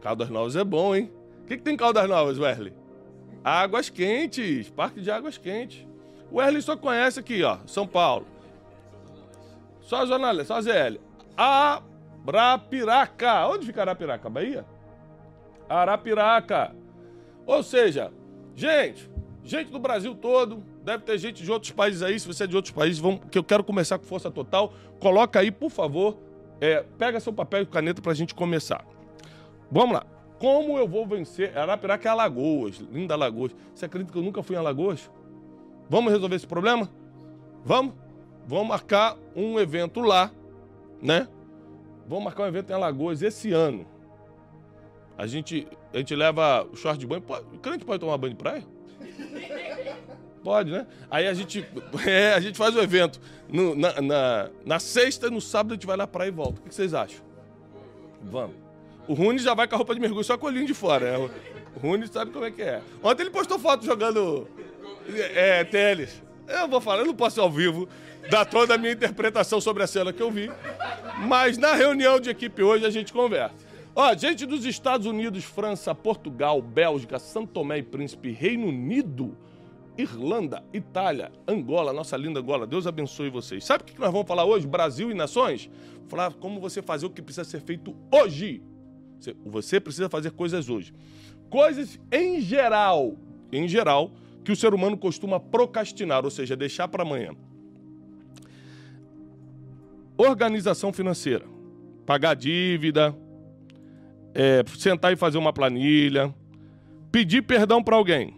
Caldas 0.00 0.30
Novas 0.30 0.56
é 0.56 0.64
bom, 0.64 0.94
hein? 0.94 1.10
que, 1.50 1.56
que 1.56 1.64
tem 1.64 1.76
Caldas 1.76 2.08
Novas, 2.08 2.38
Wesley? 2.38 2.72
Águas 3.42 3.90
quentes, 3.90 4.70
parque 4.70 5.00
de 5.00 5.10
águas 5.10 5.36
quentes. 5.36 5.84
O 6.30 6.36
Wesley 6.36 6.62
só 6.62 6.76
conhece 6.76 7.18
aqui, 7.18 7.42
ó, 7.42 7.58
São 7.66 7.88
Paulo. 7.88 8.24
Só 9.80 10.02
a 10.02 10.06
Zona 10.06 10.30
Leste, 10.30 10.46
só 10.46 10.58
a 10.58 10.62
ZL. 10.62 11.00
Arapiraca. 12.24 13.48
Onde 13.48 13.66
fica 13.66 13.80
Arapiraca? 13.80 14.30
Bahia? 14.30 14.64
Arapiraca. 15.68 16.72
Ou 17.44 17.64
seja, 17.64 18.12
gente, 18.54 19.10
gente 19.42 19.72
do 19.72 19.80
Brasil 19.80 20.14
todo, 20.14 20.62
deve 20.84 21.02
ter 21.02 21.18
gente 21.18 21.42
de 21.42 21.50
outros 21.50 21.72
países 21.72 22.00
aí, 22.00 22.20
se 22.20 22.28
você 22.28 22.44
é 22.44 22.46
de 22.46 22.54
outros 22.54 22.72
países, 22.72 23.00
vamos, 23.00 23.22
que 23.28 23.36
eu 23.36 23.42
quero 23.42 23.64
começar 23.64 23.98
com 23.98 24.04
força 24.04 24.30
total. 24.30 24.72
Coloca 25.00 25.40
aí, 25.40 25.50
por 25.50 25.70
favor, 25.70 26.16
é, 26.60 26.84
pega 26.96 27.18
seu 27.18 27.32
papel 27.32 27.62
e 27.62 27.66
caneta 27.66 28.00
pra 28.00 28.14
gente 28.14 28.36
começar. 28.36 28.86
Vamos 29.70 29.94
lá. 29.94 30.06
Como 30.38 30.78
eu 30.78 30.88
vou 30.88 31.06
vencer? 31.06 31.56
Arapiraca 31.56 32.08
é 32.08 32.10
Alagoas, 32.10 32.78
linda 32.90 33.14
Alagoas. 33.14 33.54
Você 33.74 33.84
acredita 33.84 34.12
que 34.12 34.18
eu 34.18 34.22
nunca 34.22 34.42
fui 34.42 34.56
em 34.56 34.58
Alagoas? 34.58 35.10
Vamos 35.88 36.12
resolver 36.12 36.36
esse 36.36 36.46
problema? 36.46 36.88
Vamos? 37.64 37.94
Vamos 38.46 38.68
marcar 38.68 39.16
um 39.36 39.60
evento 39.60 40.00
lá, 40.00 40.30
né? 41.00 41.28
Vamos 42.06 42.24
marcar 42.24 42.44
um 42.44 42.46
evento 42.46 42.70
em 42.70 42.72
Alagoas 42.72 43.22
esse 43.22 43.52
ano. 43.52 43.86
A 45.16 45.26
gente, 45.26 45.68
a 45.92 45.98
gente 45.98 46.14
leva 46.16 46.66
o 46.72 46.74
short 46.74 46.98
de 46.98 47.06
banho. 47.06 47.20
Pode, 47.20 47.44
o 47.54 47.58
crente 47.58 47.84
pode 47.84 48.00
tomar 48.00 48.16
banho 48.16 48.32
de 48.32 48.38
praia? 48.38 48.64
Pode, 50.42 50.70
né? 50.70 50.86
Aí 51.10 51.26
a 51.26 51.34
gente, 51.34 51.66
é, 52.08 52.32
a 52.32 52.40
gente 52.40 52.56
faz 52.56 52.74
o 52.74 52.80
evento. 52.80 53.20
No, 53.46 53.74
na, 53.74 54.00
na, 54.00 54.50
na 54.64 54.78
sexta 54.78 55.26
e 55.26 55.30
no 55.30 55.38
sábado 55.38 55.72
a 55.72 55.74
gente 55.74 55.86
vai 55.86 55.98
na 55.98 56.06
praia 56.06 56.28
e 56.28 56.32
volta. 56.32 56.60
O 56.60 56.64
que 56.64 56.74
vocês 56.74 56.94
acham? 56.94 57.20
Vamos. 58.22 58.56
O 59.10 59.14
Rune 59.14 59.40
já 59.40 59.54
vai 59.54 59.66
com 59.66 59.74
a 59.74 59.78
roupa 59.78 59.92
de 59.92 60.00
mergulho 60.00 60.22
só 60.22 60.38
com 60.38 60.46
o 60.46 60.48
olhinho 60.48 60.64
de 60.64 60.72
fora. 60.72 61.18
Né? 61.18 61.30
O 61.74 61.80
Rune 61.80 62.06
sabe 62.06 62.30
como 62.30 62.44
é 62.44 62.50
que 62.52 62.62
é. 62.62 62.80
Ontem 63.02 63.24
ele 63.24 63.30
postou 63.30 63.58
foto 63.58 63.84
jogando 63.84 64.46
é, 65.34 65.64
tênis. 65.64 66.22
Eu 66.46 66.68
vou 66.68 66.80
falar, 66.80 67.00
eu 67.00 67.06
não 67.06 67.14
posso 67.14 67.40
ao 67.40 67.50
vivo 67.50 67.88
dar 68.30 68.44
toda 68.44 68.76
a 68.76 68.78
minha 68.78 68.92
interpretação 68.92 69.60
sobre 69.60 69.82
a 69.82 69.88
cena 69.88 70.12
que 70.12 70.22
eu 70.22 70.30
vi. 70.30 70.48
Mas 71.26 71.58
na 71.58 71.74
reunião 71.74 72.20
de 72.20 72.30
equipe 72.30 72.62
hoje 72.62 72.86
a 72.86 72.90
gente 72.90 73.12
conversa. 73.12 73.56
Ó, 73.96 74.14
gente 74.14 74.46
dos 74.46 74.64
Estados 74.64 75.08
Unidos, 75.08 75.42
França, 75.42 75.92
Portugal, 75.92 76.62
Bélgica, 76.62 77.18
São 77.18 77.44
Tomé 77.44 77.78
e 77.78 77.82
Príncipe, 77.82 78.30
Reino 78.30 78.68
Unido, 78.68 79.36
Irlanda, 79.98 80.62
Itália, 80.72 81.32
Angola, 81.48 81.92
nossa 81.92 82.16
linda 82.16 82.38
Angola. 82.38 82.64
Deus 82.64 82.86
abençoe 82.86 83.28
vocês. 83.28 83.64
Sabe 83.64 83.82
o 83.82 83.86
que 83.86 83.98
nós 83.98 84.12
vamos 84.12 84.28
falar 84.28 84.44
hoje? 84.44 84.68
Brasil 84.68 85.10
e 85.10 85.14
nações? 85.14 85.68
Falar 86.06 86.32
como 86.34 86.60
você 86.60 86.80
fazer 86.80 87.06
o 87.06 87.10
que 87.10 87.20
precisa 87.20 87.42
ser 87.42 87.60
feito 87.60 87.96
hoje. 88.12 88.62
Você 89.44 89.80
precisa 89.80 90.08
fazer 90.08 90.30
coisas 90.30 90.68
hoje. 90.68 90.92
Coisas 91.48 91.98
em 92.10 92.40
geral, 92.40 93.16
em 93.52 93.66
geral, 93.66 94.12
que 94.44 94.52
o 94.52 94.56
ser 94.56 94.72
humano 94.72 94.96
costuma 94.96 95.38
procrastinar, 95.38 96.24
ou 96.24 96.30
seja, 96.30 96.56
deixar 96.56 96.88
para 96.88 97.02
amanhã. 97.02 97.34
Organização 100.16 100.92
financeira. 100.92 101.44
Pagar 102.06 102.34
dívida, 102.34 103.14
é, 104.34 104.64
sentar 104.78 105.12
e 105.12 105.16
fazer 105.16 105.38
uma 105.38 105.52
planilha, 105.52 106.34
pedir 107.10 107.42
perdão 107.42 107.82
para 107.82 107.96
alguém, 107.96 108.34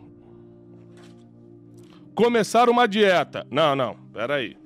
começar 2.15 2.69
uma 2.69 2.87
dieta. 2.87 3.47
Não, 3.51 3.75
não, 3.75 3.97
peraí. 4.13 4.57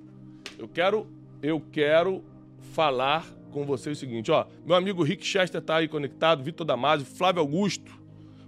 Eu 0.59 0.69
quero, 0.69 1.07
eu 1.43 1.61
quero 1.71 2.25
falar 2.73 3.27
com 3.57 3.65
você 3.65 3.89
o 3.89 3.97
seguinte, 3.97 4.31
ó. 4.31 4.45
Meu 4.67 4.77
amigo 4.77 5.03
Rick 5.03 5.25
Chester 5.25 5.63
tá 5.63 5.77
aí 5.77 5.89
conectado, 5.89 6.43
Vitor 6.43 6.67
Damasio, 6.67 7.07
Flávio 7.07 7.41
Augusto, 7.41 7.91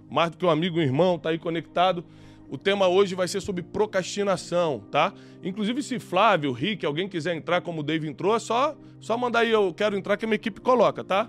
mais 0.07 0.29
do 0.29 0.37
que 0.37 0.45
um 0.45 0.49
amigo, 0.51 0.77
um 0.77 0.81
irmão, 0.83 1.17
tá 1.17 1.29
aí 1.29 1.39
conectado. 1.39 2.05
O 2.47 2.59
tema 2.59 2.87
hoje 2.87 3.15
vai 3.15 3.27
ser 3.27 3.41
sobre 3.41 3.63
procrastinação, 3.63 4.83
tá? 4.91 5.11
Inclusive, 5.43 5.81
se 5.81 5.97
Flávio, 5.97 6.51
Rick, 6.51 6.85
alguém 6.85 7.09
quiser 7.09 7.35
entrar 7.35 7.61
como 7.61 7.81
o 7.81 7.83
Dave 7.83 8.07
entrou, 8.07 8.35
é 8.35 8.39
só, 8.39 8.77
só 8.99 9.17
mandar 9.17 9.39
aí, 9.39 9.49
eu 9.49 9.73
quero 9.73 9.97
entrar 9.97 10.15
que 10.15 10.25
a 10.25 10.27
minha 10.27 10.35
equipe 10.35 10.61
coloca, 10.61 11.03
tá? 11.03 11.27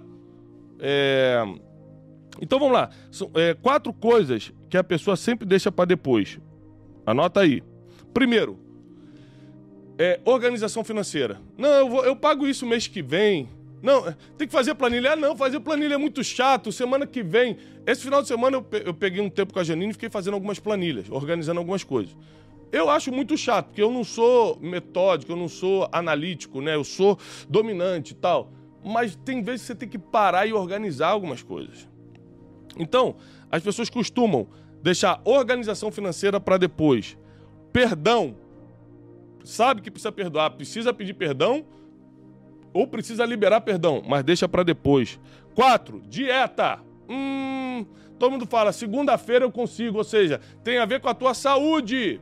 É... 0.78 1.42
Então 2.38 2.58
vamos 2.58 2.74
lá. 2.74 2.90
São 3.10 3.30
é, 3.34 3.54
quatro 3.54 3.94
coisas 3.94 4.52
que 4.68 4.76
a 4.76 4.84
pessoa 4.84 5.16
sempre 5.16 5.46
deixa 5.46 5.72
para 5.72 5.86
depois. 5.86 6.38
Anota 7.06 7.40
aí. 7.40 7.62
Primeiro, 8.12 8.58
é 9.98 10.20
organização 10.26 10.84
financeira. 10.84 11.40
Não, 11.56 11.68
eu, 11.70 11.88
vou, 11.88 12.04
eu 12.04 12.14
pago 12.14 12.46
isso 12.46 12.66
mês 12.66 12.86
que 12.86 13.02
vem. 13.02 13.48
Não, 13.82 14.14
tem 14.36 14.46
que 14.46 14.52
fazer 14.52 14.74
planilha. 14.74 15.12
Ah, 15.12 15.16
não, 15.16 15.36
fazer 15.36 15.60
planilha 15.60 15.94
é 15.94 15.98
muito 15.98 16.22
chato. 16.22 16.70
Semana 16.70 17.06
que 17.06 17.22
vem. 17.22 17.56
Esse 17.86 18.02
final 18.02 18.20
de 18.20 18.28
semana 18.28 18.62
eu, 18.84 18.94
peguei 18.94 19.20
um 19.20 19.30
tempo 19.30 19.52
com 19.52 19.58
a 19.58 19.64
Janine 19.64 19.90
e 19.90 19.92
fiquei 19.94 20.10
fazendo 20.10 20.34
algumas 20.34 20.58
planilhas, 20.58 21.10
organizando 21.10 21.58
algumas 21.58 21.82
coisas. 21.82 22.14
Eu 22.70 22.88
acho 22.88 23.10
muito 23.10 23.36
chato, 23.36 23.66
porque 23.66 23.82
eu 23.82 23.90
não 23.90 24.04
sou 24.04 24.58
metódico, 24.60 25.32
eu 25.32 25.36
não 25.36 25.48
sou 25.48 25.88
analítico, 25.90 26.60
né? 26.60 26.74
Eu 26.74 26.84
sou 26.84 27.18
dominante 27.48 28.12
e 28.12 28.16
tal. 28.16 28.52
Mas 28.84 29.16
tem 29.16 29.42
vezes 29.42 29.62
que 29.62 29.66
você 29.68 29.74
tem 29.74 29.88
que 29.88 29.98
parar 29.98 30.46
e 30.46 30.52
organizar 30.52 31.08
algumas 31.08 31.42
coisas. 31.42 31.88
Então, 32.78 33.16
as 33.50 33.62
pessoas 33.62 33.90
costumam 33.90 34.46
deixar 34.82 35.20
organização 35.24 35.90
financeira 35.90 36.38
para 36.38 36.56
depois. 36.56 37.16
Perdão. 37.72 38.36
Sabe 39.42 39.80
que 39.80 39.90
precisa 39.90 40.12
perdoar, 40.12 40.50
precisa 40.50 40.92
pedir 40.92 41.14
perdão 41.14 41.64
ou 42.72 42.86
precisa 42.86 43.24
liberar 43.24 43.60
perdão, 43.60 44.02
mas 44.06 44.24
deixa 44.24 44.48
para 44.48 44.62
depois. 44.62 45.18
Quatro, 45.54 46.00
dieta. 46.08 46.80
Hum, 47.08 47.84
todo 48.18 48.32
mundo 48.32 48.46
fala, 48.46 48.72
segunda-feira 48.72 49.44
eu 49.44 49.50
consigo, 49.50 49.98
ou 49.98 50.04
seja, 50.04 50.40
tem 50.62 50.78
a 50.78 50.86
ver 50.86 51.00
com 51.00 51.08
a 51.08 51.14
tua 51.14 51.34
saúde. 51.34 52.20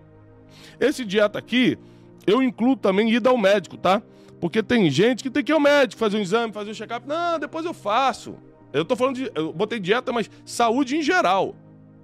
Esse 0.80 1.04
dieta 1.04 1.38
aqui, 1.38 1.78
eu 2.26 2.42
incluo 2.42 2.76
também 2.76 3.10
ida 3.10 3.30
ao 3.30 3.36
médico, 3.36 3.76
tá? 3.76 4.02
Porque 4.40 4.62
tem 4.62 4.90
gente 4.90 5.22
que 5.22 5.30
tem 5.30 5.42
que 5.42 5.52
ir 5.52 5.54
ao 5.54 5.60
médico, 5.60 5.98
fazer 5.98 6.16
um 6.16 6.22
exame, 6.22 6.52
fazer 6.52 6.70
um 6.70 6.74
check-up. 6.74 7.06
Não, 7.06 7.38
depois 7.38 7.64
eu 7.64 7.74
faço. 7.74 8.36
Eu 8.72 8.84
tô 8.84 8.94
falando 8.94 9.16
de. 9.16 9.30
Eu 9.34 9.52
botei 9.52 9.80
dieta, 9.80 10.12
mas 10.12 10.30
saúde 10.44 10.96
em 10.96 11.02
geral. 11.02 11.56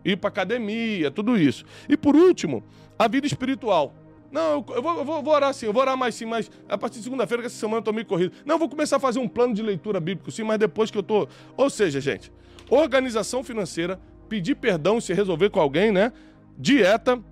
Ir 0.05 0.17
pra 0.17 0.29
academia, 0.29 1.11
tudo 1.11 1.39
isso. 1.39 1.65
E 1.89 1.97
por 1.97 2.17
último, 2.17 2.63
a 2.99 3.07
vida 3.09 3.27
espiritual. 3.27 3.95
Não, 4.35 4.65
eu 4.71 4.83
vou, 4.83 4.99
eu 4.99 5.05
vou, 5.05 5.23
vou 5.23 5.33
orar 5.33 5.55
sim, 5.55 5.67
eu 5.67 5.73
vou 5.73 5.81
orar 5.81 5.97
mais 5.97 6.13
sim, 6.17 6.25
mas 6.25 6.51
a 6.69 6.77
partir 6.77 6.99
de 6.99 7.05
segunda-feira, 7.05 7.41
que 7.41 7.47
essa 7.47 7.57
semana 7.57 7.79
eu 7.79 7.83
tô 7.83 7.93
meio 7.93 8.05
corrido. 8.05 8.35
Não, 8.45 8.57
eu 8.57 8.59
vou 8.59 8.69
começar 8.69 8.97
a 8.97 8.99
fazer 8.99 9.21
um 9.21 9.29
plano 9.29 9.55
de 9.55 9.63
leitura 9.63 10.01
bíblico 10.01 10.29
sim, 10.33 10.43
mas 10.43 10.59
depois 10.59 10.91
que 10.91 10.99
eu 10.99 11.05
tô. 11.05 11.29
Ou 11.57 11.71
seja, 11.71 12.01
gente, 12.01 12.33
organização 12.69 13.45
financeira, 13.45 14.01
pedir 14.29 14.57
perdão 14.57 15.01
se 15.01 15.15
resolver 15.15 15.51
com 15.51 15.61
alguém, 15.61 15.93
né? 15.93 16.13
Dieta 16.59 17.23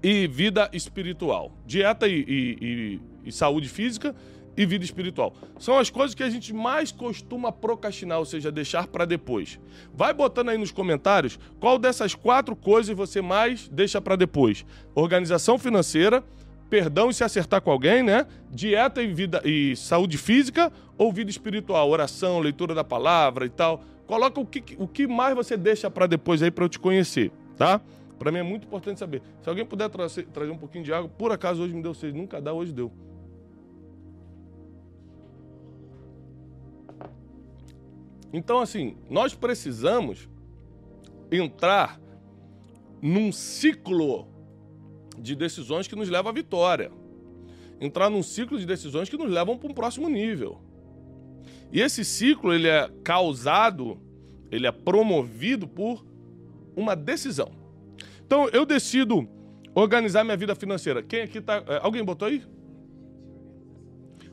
e 0.00 0.28
vida 0.28 0.70
espiritual. 0.72 1.50
Dieta 1.66 2.06
e, 2.06 2.20
e, 2.20 2.58
e, 2.60 3.00
e 3.24 3.32
saúde 3.32 3.68
física 3.68 4.14
e 4.56 4.66
vida 4.66 4.84
espiritual. 4.84 5.34
São 5.58 5.78
as 5.78 5.90
coisas 5.90 6.14
que 6.14 6.22
a 6.22 6.30
gente 6.30 6.52
mais 6.52 6.92
costuma 6.92 7.50
procrastinar, 7.50 8.18
ou 8.18 8.24
seja, 8.24 8.52
deixar 8.52 8.86
para 8.86 9.04
depois. 9.04 9.58
Vai 9.94 10.12
botando 10.12 10.50
aí 10.50 10.58
nos 10.58 10.70
comentários 10.70 11.38
qual 11.58 11.78
dessas 11.78 12.14
quatro 12.14 12.54
coisas 12.54 12.96
você 12.96 13.20
mais 13.22 13.68
deixa 13.68 14.00
para 14.00 14.16
depois. 14.16 14.64
Organização 14.94 15.58
financeira, 15.58 16.22
perdão 16.68 17.10
e 17.10 17.14
se 17.14 17.24
acertar 17.24 17.60
com 17.60 17.70
alguém, 17.70 18.02
né? 18.02 18.26
Dieta 18.50 19.02
e 19.02 19.12
vida 19.12 19.42
e 19.44 19.76
saúde 19.76 20.18
física 20.18 20.72
ou 20.96 21.12
vida 21.12 21.30
espiritual, 21.30 21.90
oração, 21.90 22.38
leitura 22.38 22.74
da 22.74 22.84
palavra 22.84 23.46
e 23.46 23.50
tal. 23.50 23.82
Coloca 24.06 24.40
o 24.40 24.46
que, 24.46 24.76
o 24.78 24.86
que 24.86 25.06
mais 25.06 25.34
você 25.34 25.56
deixa 25.56 25.90
para 25.90 26.06
depois 26.06 26.42
aí 26.42 26.50
para 26.50 26.64
eu 26.64 26.68
te 26.68 26.78
conhecer, 26.78 27.30
tá? 27.56 27.80
Para 28.18 28.30
mim 28.30 28.38
é 28.38 28.42
muito 28.42 28.66
importante 28.66 29.00
saber. 29.00 29.20
Se 29.42 29.48
alguém 29.48 29.64
puder 29.64 29.88
trazer, 29.88 30.26
trazer 30.26 30.50
um 30.50 30.56
pouquinho 30.56 30.84
de 30.84 30.92
água, 30.92 31.08
por 31.08 31.32
acaso 31.32 31.62
hoje 31.62 31.74
me 31.74 31.82
deu 31.82 31.92
sede, 31.92 32.16
nunca 32.16 32.40
dá, 32.40 32.52
hoje 32.52 32.72
deu. 32.72 32.92
Então, 38.32 38.60
assim, 38.60 38.96
nós 39.10 39.34
precisamos 39.34 40.28
entrar 41.30 42.00
num 43.00 43.32
ciclo 43.32 44.28
de 45.18 45.34
decisões 45.34 45.86
que 45.86 45.96
nos 45.96 46.08
leva 46.08 46.30
à 46.30 46.32
vitória. 46.32 46.90
Entrar 47.80 48.08
num 48.08 48.22
ciclo 48.22 48.58
de 48.58 48.64
decisões 48.64 49.08
que 49.08 49.16
nos 49.16 49.30
levam 49.30 49.58
para 49.58 49.68
um 49.68 49.74
próximo 49.74 50.08
nível. 50.08 50.60
E 51.72 51.80
esse 51.80 52.04
ciclo, 52.04 52.54
ele 52.54 52.68
é 52.68 52.88
causado, 53.02 54.00
ele 54.50 54.66
é 54.66 54.72
promovido 54.72 55.66
por 55.66 56.04
uma 56.76 56.94
decisão. 56.94 57.50
Então, 58.24 58.48
eu 58.48 58.64
decido 58.64 59.28
organizar 59.74 60.24
minha 60.24 60.36
vida 60.36 60.54
financeira. 60.54 61.02
Quem 61.02 61.22
aqui 61.22 61.40
tá. 61.40 61.62
É, 61.66 61.80
alguém 61.82 62.04
botou 62.04 62.28
aí? 62.28 62.42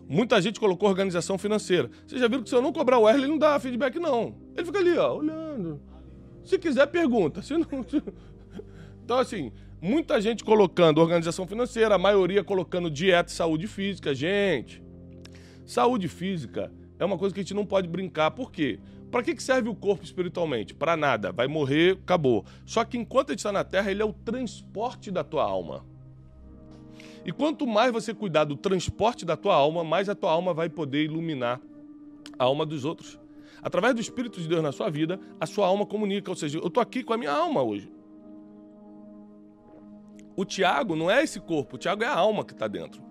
Muita 0.10 0.42
gente 0.42 0.60
colocou 0.60 0.90
organização 0.90 1.38
financeira. 1.38 1.88
Vocês 2.08 2.20
já 2.20 2.28
viram 2.28 2.42
que 2.42 2.50
se 2.50 2.56
eu 2.56 2.64
não 2.64 2.74
cobrar 2.74 2.98
o 2.98 3.08
Erle, 3.08 3.22
ele 3.22 3.28
não 3.28 3.38
dá 3.38 3.60
feedback, 3.60 4.00
não. 4.00 4.36
Ele 4.58 4.66
fica 4.66 4.80
ali, 4.80 4.98
ó, 4.98 5.18
olhando. 5.18 5.80
Se 6.44 6.58
quiser, 6.58 6.88
pergunta. 6.88 7.44
Se 7.44 7.56
não... 7.56 7.68
Então, 9.06 9.18
assim, 9.18 9.52
muita 9.82 10.20
gente 10.22 10.44
colocando 10.44 11.00
organização 11.00 11.48
financeira, 11.48 11.96
a 11.96 11.98
maioria 11.98 12.44
colocando 12.44 12.90
dieta 12.90 13.32
e 13.32 13.36
saúde 13.36 13.68
física. 13.68 14.14
Gente, 14.14 14.84
saúde 15.66 16.08
física 16.08 16.72
é 17.00 17.06
uma 17.06 17.18
coisa 17.18 17.34
que 17.34 17.40
a 17.40 17.44
gente 17.44 17.54
não 17.54 17.66
pode 17.66 17.88
brincar. 17.88 18.32
Por 18.32 18.52
quê? 18.52 18.80
Para 19.12 19.24
que 19.24 19.42
serve 19.42 19.70
o 19.70 19.76
corpo 19.76 20.04
espiritualmente? 20.04 20.74
Para 20.74 20.98
nada. 20.98 21.32
Vai 21.32 21.48
morrer, 21.48 22.00
acabou. 22.04 22.46
Só 22.66 22.84
que 22.84 22.98
enquanto 22.98 23.30
a 23.30 23.34
gente 23.34 23.40
está 23.40 23.52
na 23.52 23.64
Terra, 23.64 23.90
ele 23.90 24.02
é 24.02 24.06
o 24.06 24.14
transporte 24.14 25.10
da 25.10 25.24
tua 25.24 25.44
alma. 25.44 25.86
E 27.26 27.32
quanto 27.32 27.68
mais 27.68 27.92
você 27.92 28.14
cuidar 28.14 28.46
do 28.46 28.56
transporte 28.56 29.26
da 29.26 29.36
tua 29.36 29.56
alma, 29.56 29.84
mais 29.84 30.10
a 30.10 30.16
tua 30.16 30.32
alma 30.32 30.54
vai 30.54 30.70
poder 30.70 31.04
iluminar 31.04 31.62
a 32.38 32.44
alma 32.46 32.66
dos 32.66 32.86
outros. 32.86 33.20
Através 33.62 33.94
do 33.94 34.02
Espírito 34.02 34.40
de 34.40 34.48
Deus 34.48 34.64
na 34.64 34.72
sua 34.72 34.90
vida, 34.90 35.20
a 35.40 35.46
sua 35.46 35.68
alma 35.68 35.86
comunica. 35.86 36.32
Ou 36.32 36.36
seja, 36.36 36.58
eu 36.58 36.68
estou 36.68 36.82
aqui 36.82 37.04
com 37.04 37.14
a 37.14 37.18
minha 37.18 37.32
alma 37.32 37.62
hoje. 37.62 37.92
O 40.36 40.46
Tiago 40.46 40.96
não 40.96 41.12
é 41.12 41.24
esse 41.24 41.40
corpo, 41.40 41.76
o 41.76 41.80
Tiago 41.80 42.04
é 42.04 42.08
a 42.08 42.16
alma 42.16 42.46
que 42.46 42.54
está 42.54 42.68
dentro 42.68 43.10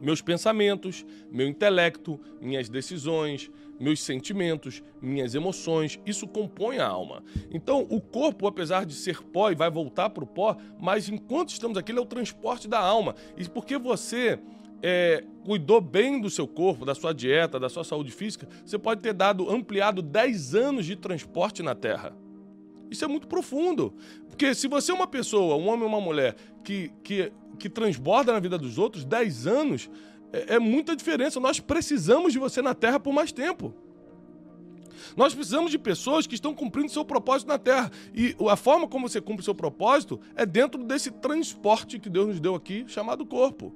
meus 0.00 0.20
pensamentos, 0.22 1.04
meu 1.30 1.46
intelecto, 1.46 2.20
minhas 2.40 2.68
decisões, 2.68 3.50
meus 3.78 4.02
sentimentos, 4.02 4.82
minhas 5.00 5.34
emoções, 5.34 6.00
isso 6.04 6.26
compõe 6.26 6.78
a 6.78 6.86
alma. 6.86 7.22
Então, 7.50 7.86
o 7.88 8.00
corpo, 8.00 8.46
apesar 8.46 8.84
de 8.84 8.94
ser 8.94 9.22
pó 9.22 9.50
e 9.50 9.54
vai 9.54 9.70
voltar 9.70 10.10
para 10.10 10.24
o 10.24 10.26
pó, 10.26 10.56
mas 10.80 11.08
enquanto 11.08 11.50
estamos 11.50 11.78
aqui, 11.78 11.92
ele 11.92 11.98
é 11.98 12.02
o 12.02 12.06
transporte 12.06 12.66
da 12.68 12.78
alma. 12.78 13.14
E 13.36 13.48
porque 13.48 13.78
você 13.78 14.38
é, 14.82 15.24
cuidou 15.44 15.80
bem 15.80 16.20
do 16.20 16.30
seu 16.30 16.46
corpo, 16.46 16.84
da 16.84 16.94
sua 16.94 17.12
dieta, 17.12 17.58
da 17.58 17.68
sua 17.68 17.84
saúde 17.84 18.10
física, 18.10 18.48
você 18.64 18.78
pode 18.78 19.00
ter 19.00 19.12
dado 19.12 19.50
ampliado 19.50 20.02
10 20.02 20.54
anos 20.54 20.86
de 20.86 20.96
transporte 20.96 21.62
na 21.62 21.74
Terra. 21.74 22.16
Isso 22.90 23.04
é 23.04 23.08
muito 23.08 23.26
profundo. 23.26 23.92
Porque 24.28 24.54
se 24.54 24.66
você 24.66 24.90
é 24.90 24.94
uma 24.94 25.06
pessoa, 25.06 25.56
um 25.56 25.68
homem 25.68 25.82
ou 25.82 25.88
uma 25.88 26.00
mulher, 26.00 26.36
que, 26.64 26.90
que, 27.02 27.32
que 27.58 27.68
transborda 27.68 28.32
na 28.32 28.40
vida 28.40 28.56
dos 28.56 28.78
outros, 28.78 29.04
10 29.04 29.46
anos 29.46 29.90
é, 30.32 30.54
é 30.54 30.58
muita 30.58 30.94
diferença. 30.94 31.40
Nós 31.40 31.60
precisamos 31.60 32.32
de 32.32 32.38
você 32.38 32.62
na 32.62 32.74
Terra 32.74 33.00
por 33.00 33.12
mais 33.12 33.32
tempo. 33.32 33.74
Nós 35.16 35.34
precisamos 35.34 35.70
de 35.70 35.78
pessoas 35.78 36.26
que 36.26 36.34
estão 36.34 36.54
cumprindo 36.54 36.90
seu 36.90 37.04
propósito 37.04 37.48
na 37.48 37.58
terra. 37.58 37.90
E 38.14 38.36
a 38.48 38.56
forma 38.56 38.86
como 38.86 39.08
você 39.08 39.20
cumpre 39.20 39.44
seu 39.44 39.54
propósito 39.54 40.20
é 40.36 40.44
dentro 40.44 40.84
desse 40.84 41.10
transporte 41.10 41.98
que 41.98 42.08
Deus 42.08 42.28
nos 42.28 42.40
deu 42.40 42.54
aqui, 42.54 42.84
chamado 42.86 43.24
corpo. 43.24 43.74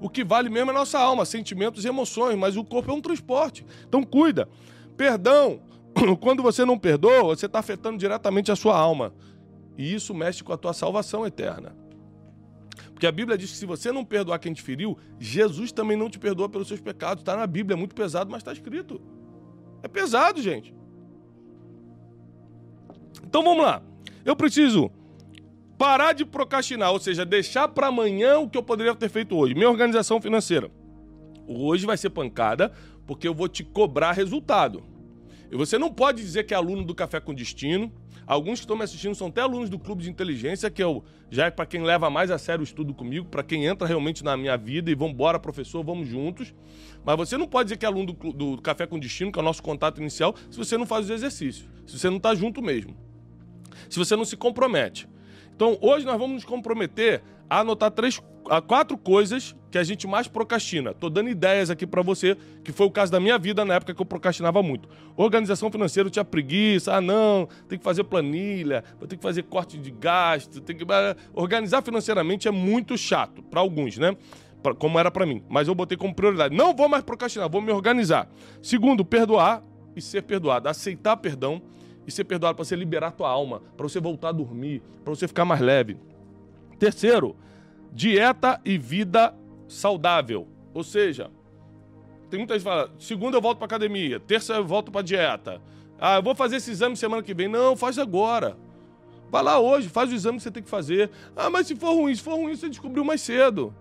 O 0.00 0.08
que 0.08 0.24
vale 0.24 0.50
mesmo 0.50 0.70
é 0.70 0.74
nossa 0.74 0.98
alma, 0.98 1.24
sentimentos 1.24 1.84
e 1.84 1.88
emoções, 1.88 2.36
mas 2.36 2.56
o 2.56 2.64
corpo 2.64 2.90
é 2.90 2.94
um 2.94 3.00
transporte. 3.00 3.64
Então 3.88 4.02
cuida. 4.02 4.48
Perdão, 4.96 5.60
quando 6.20 6.42
você 6.42 6.64
não 6.64 6.78
perdoa, 6.78 7.22
você 7.22 7.46
está 7.46 7.58
afetando 7.60 7.96
diretamente 7.96 8.52
a 8.52 8.56
sua 8.56 8.76
alma. 8.76 9.14
E 9.76 9.94
isso 9.94 10.14
mexe 10.14 10.44
com 10.44 10.52
a 10.52 10.56
tua 10.56 10.72
salvação 10.72 11.26
eterna. 11.26 11.74
Porque 12.94 13.06
a 13.06 13.12
Bíblia 13.12 13.36
diz 13.36 13.50
que 13.50 13.56
se 13.56 13.66
você 13.66 13.90
não 13.90 14.04
perdoar 14.04 14.38
quem 14.38 14.52
te 14.52 14.62
feriu, 14.62 14.96
Jesus 15.18 15.72
também 15.72 15.96
não 15.96 16.08
te 16.08 16.18
perdoa 16.18 16.48
pelos 16.48 16.68
seus 16.68 16.80
pecados. 16.80 17.22
Está 17.22 17.36
na 17.36 17.46
Bíblia, 17.46 17.74
é 17.74 17.78
muito 17.78 17.94
pesado, 17.94 18.30
mas 18.30 18.40
está 18.40 18.52
escrito. 18.52 19.02
É 19.82 19.88
pesado, 19.88 20.40
gente. 20.40 20.72
Então 23.22 23.42
vamos 23.42 23.64
lá. 23.64 23.82
Eu 24.24 24.36
preciso 24.36 24.90
parar 25.76 26.12
de 26.12 26.24
procrastinar, 26.24 26.92
ou 26.92 27.00
seja, 27.00 27.24
deixar 27.24 27.66
para 27.66 27.88
amanhã 27.88 28.38
o 28.38 28.48
que 28.48 28.56
eu 28.56 28.62
poderia 28.62 28.94
ter 28.94 29.08
feito 29.08 29.36
hoje. 29.36 29.54
Minha 29.54 29.68
organização 29.68 30.20
financeira. 30.20 30.70
Hoje 31.46 31.84
vai 31.84 31.96
ser 31.96 32.10
pancada, 32.10 32.72
porque 33.06 33.26
eu 33.26 33.34
vou 33.34 33.48
te 33.48 33.64
cobrar 33.64 34.12
resultado. 34.12 34.84
E 35.50 35.56
você 35.56 35.78
não 35.78 35.92
pode 35.92 36.22
dizer 36.22 36.44
que 36.44 36.54
é 36.54 36.56
aluno 36.56 36.84
do 36.84 36.94
Café 36.94 37.20
com 37.20 37.34
Destino, 37.34 37.92
Alguns 38.26 38.58
que 38.58 38.64
estão 38.64 38.76
me 38.76 38.82
assistindo 38.82 39.14
são 39.14 39.28
até 39.28 39.40
alunos 39.40 39.68
do 39.68 39.78
Clube 39.78 40.02
de 40.02 40.10
Inteligência, 40.10 40.70
que 40.70 40.82
eu, 40.82 41.04
já 41.30 41.46
é 41.46 41.50
para 41.50 41.66
quem 41.66 41.82
leva 41.82 42.08
mais 42.08 42.30
a 42.30 42.38
sério 42.38 42.60
o 42.60 42.64
estudo 42.64 42.94
comigo, 42.94 43.26
para 43.26 43.42
quem 43.42 43.66
entra 43.66 43.86
realmente 43.86 44.24
na 44.24 44.36
minha 44.36 44.56
vida 44.56 44.90
e 44.90 44.94
vamos 44.94 45.14
embora, 45.14 45.38
professor, 45.38 45.84
vamos 45.84 46.08
juntos. 46.08 46.54
Mas 47.04 47.16
você 47.16 47.36
não 47.36 47.46
pode 47.46 47.66
dizer 47.66 47.76
que 47.76 47.84
é 47.84 47.88
aluno 47.88 48.12
do, 48.12 48.32
do 48.32 48.62
Café 48.62 48.86
com 48.86 48.98
Destino, 48.98 49.30
que 49.30 49.38
é 49.38 49.42
o 49.42 49.44
nosso 49.44 49.62
contato 49.62 50.00
inicial, 50.00 50.34
se 50.50 50.56
você 50.56 50.78
não 50.78 50.86
faz 50.86 51.04
os 51.04 51.10
exercícios, 51.10 51.68
se 51.86 51.98
você 51.98 52.08
não 52.08 52.16
está 52.16 52.34
junto 52.34 52.62
mesmo, 52.62 52.96
se 53.88 53.98
você 53.98 54.16
não 54.16 54.24
se 54.24 54.36
compromete. 54.36 55.08
Então, 55.54 55.78
hoje 55.80 56.04
nós 56.04 56.18
vamos 56.18 56.34
nos 56.34 56.44
comprometer 56.44 57.22
anotar 57.48 57.90
três, 57.90 58.20
a 58.48 58.60
quatro 58.60 58.96
coisas 58.96 59.54
que 59.70 59.78
a 59.78 59.82
gente 59.82 60.06
mais 60.06 60.28
procrastina. 60.28 60.94
Tô 60.94 61.10
dando 61.10 61.28
ideias 61.28 61.70
aqui 61.70 61.86
para 61.86 62.02
você, 62.02 62.36
que 62.62 62.70
foi 62.70 62.86
o 62.86 62.90
caso 62.90 63.10
da 63.10 63.18
minha 63.18 63.38
vida 63.38 63.64
na 63.64 63.74
época 63.74 63.94
que 63.94 64.00
eu 64.00 64.06
procrastinava 64.06 64.62
muito. 64.62 64.88
Organização 65.16 65.70
financeira, 65.70 66.08
tinha 66.08 66.24
preguiça, 66.24 66.94
ah 66.94 67.00
não, 67.00 67.48
tem 67.68 67.78
que 67.78 67.84
fazer 67.84 68.04
planilha, 68.04 68.84
vou 68.98 69.08
ter 69.08 69.16
que 69.16 69.22
fazer 69.22 69.42
corte 69.42 69.78
de 69.78 69.90
gasto, 69.90 70.60
tem 70.60 70.76
que 70.76 70.84
organizar 71.34 71.82
financeiramente 71.82 72.46
é 72.46 72.50
muito 72.50 72.96
chato 72.96 73.42
para 73.42 73.60
alguns, 73.60 73.98
né? 73.98 74.16
como 74.78 74.98
era 74.98 75.10
para 75.10 75.26
mim, 75.26 75.42
mas 75.46 75.68
eu 75.68 75.74
botei 75.74 75.98
como 75.98 76.14
prioridade. 76.14 76.56
Não 76.56 76.74
vou 76.74 76.88
mais 76.88 77.04
procrastinar, 77.04 77.50
vou 77.50 77.60
me 77.60 77.70
organizar. 77.70 78.28
Segundo, 78.62 79.04
perdoar 79.04 79.62
e 79.94 80.00
ser 80.00 80.22
perdoado, 80.22 80.68
aceitar 80.68 81.16
perdão 81.18 81.60
e 82.06 82.10
ser 82.10 82.24
perdoado 82.24 82.54
para 82.54 82.64
você 82.64 82.76
liberar 82.76 83.10
tua 83.10 83.28
alma, 83.28 83.60
para 83.76 83.86
você 83.86 84.00
voltar 84.00 84.30
a 84.30 84.32
dormir, 84.32 84.82
para 85.04 85.14
você 85.14 85.28
ficar 85.28 85.44
mais 85.44 85.60
leve. 85.60 85.98
Terceiro, 86.84 87.34
dieta 87.90 88.60
e 88.62 88.76
vida 88.76 89.34
saudável. 89.66 90.46
Ou 90.74 90.84
seja, 90.84 91.30
tem 92.28 92.38
muita 92.38 92.52
gente 92.52 92.62
que 92.62 92.68
fala, 92.68 92.92
segunda 92.98 93.38
eu 93.38 93.40
volto 93.40 93.56
para 93.56 93.64
academia, 93.64 94.20
terça 94.20 94.52
eu 94.52 94.66
volto 94.66 94.92
para 94.92 95.00
dieta. 95.00 95.62
Ah, 95.98 96.16
eu 96.16 96.22
vou 96.22 96.34
fazer 96.34 96.56
esse 96.56 96.70
exame 96.70 96.94
semana 96.94 97.22
que 97.22 97.32
vem. 97.32 97.48
Não, 97.48 97.74
faz 97.74 97.98
agora. 97.98 98.58
Vai 99.30 99.42
lá 99.42 99.58
hoje, 99.58 99.88
faz 99.88 100.12
o 100.12 100.14
exame 100.14 100.36
que 100.36 100.42
você 100.42 100.50
tem 100.50 100.62
que 100.62 100.68
fazer. 100.68 101.10
Ah, 101.34 101.48
mas 101.48 101.68
se 101.68 101.74
for 101.74 101.94
ruim, 101.94 102.14
se 102.14 102.20
for 102.20 102.34
ruim, 102.34 102.54
você 102.54 102.68
descobriu 102.68 103.02
mais 103.02 103.22
cedo. 103.22 103.74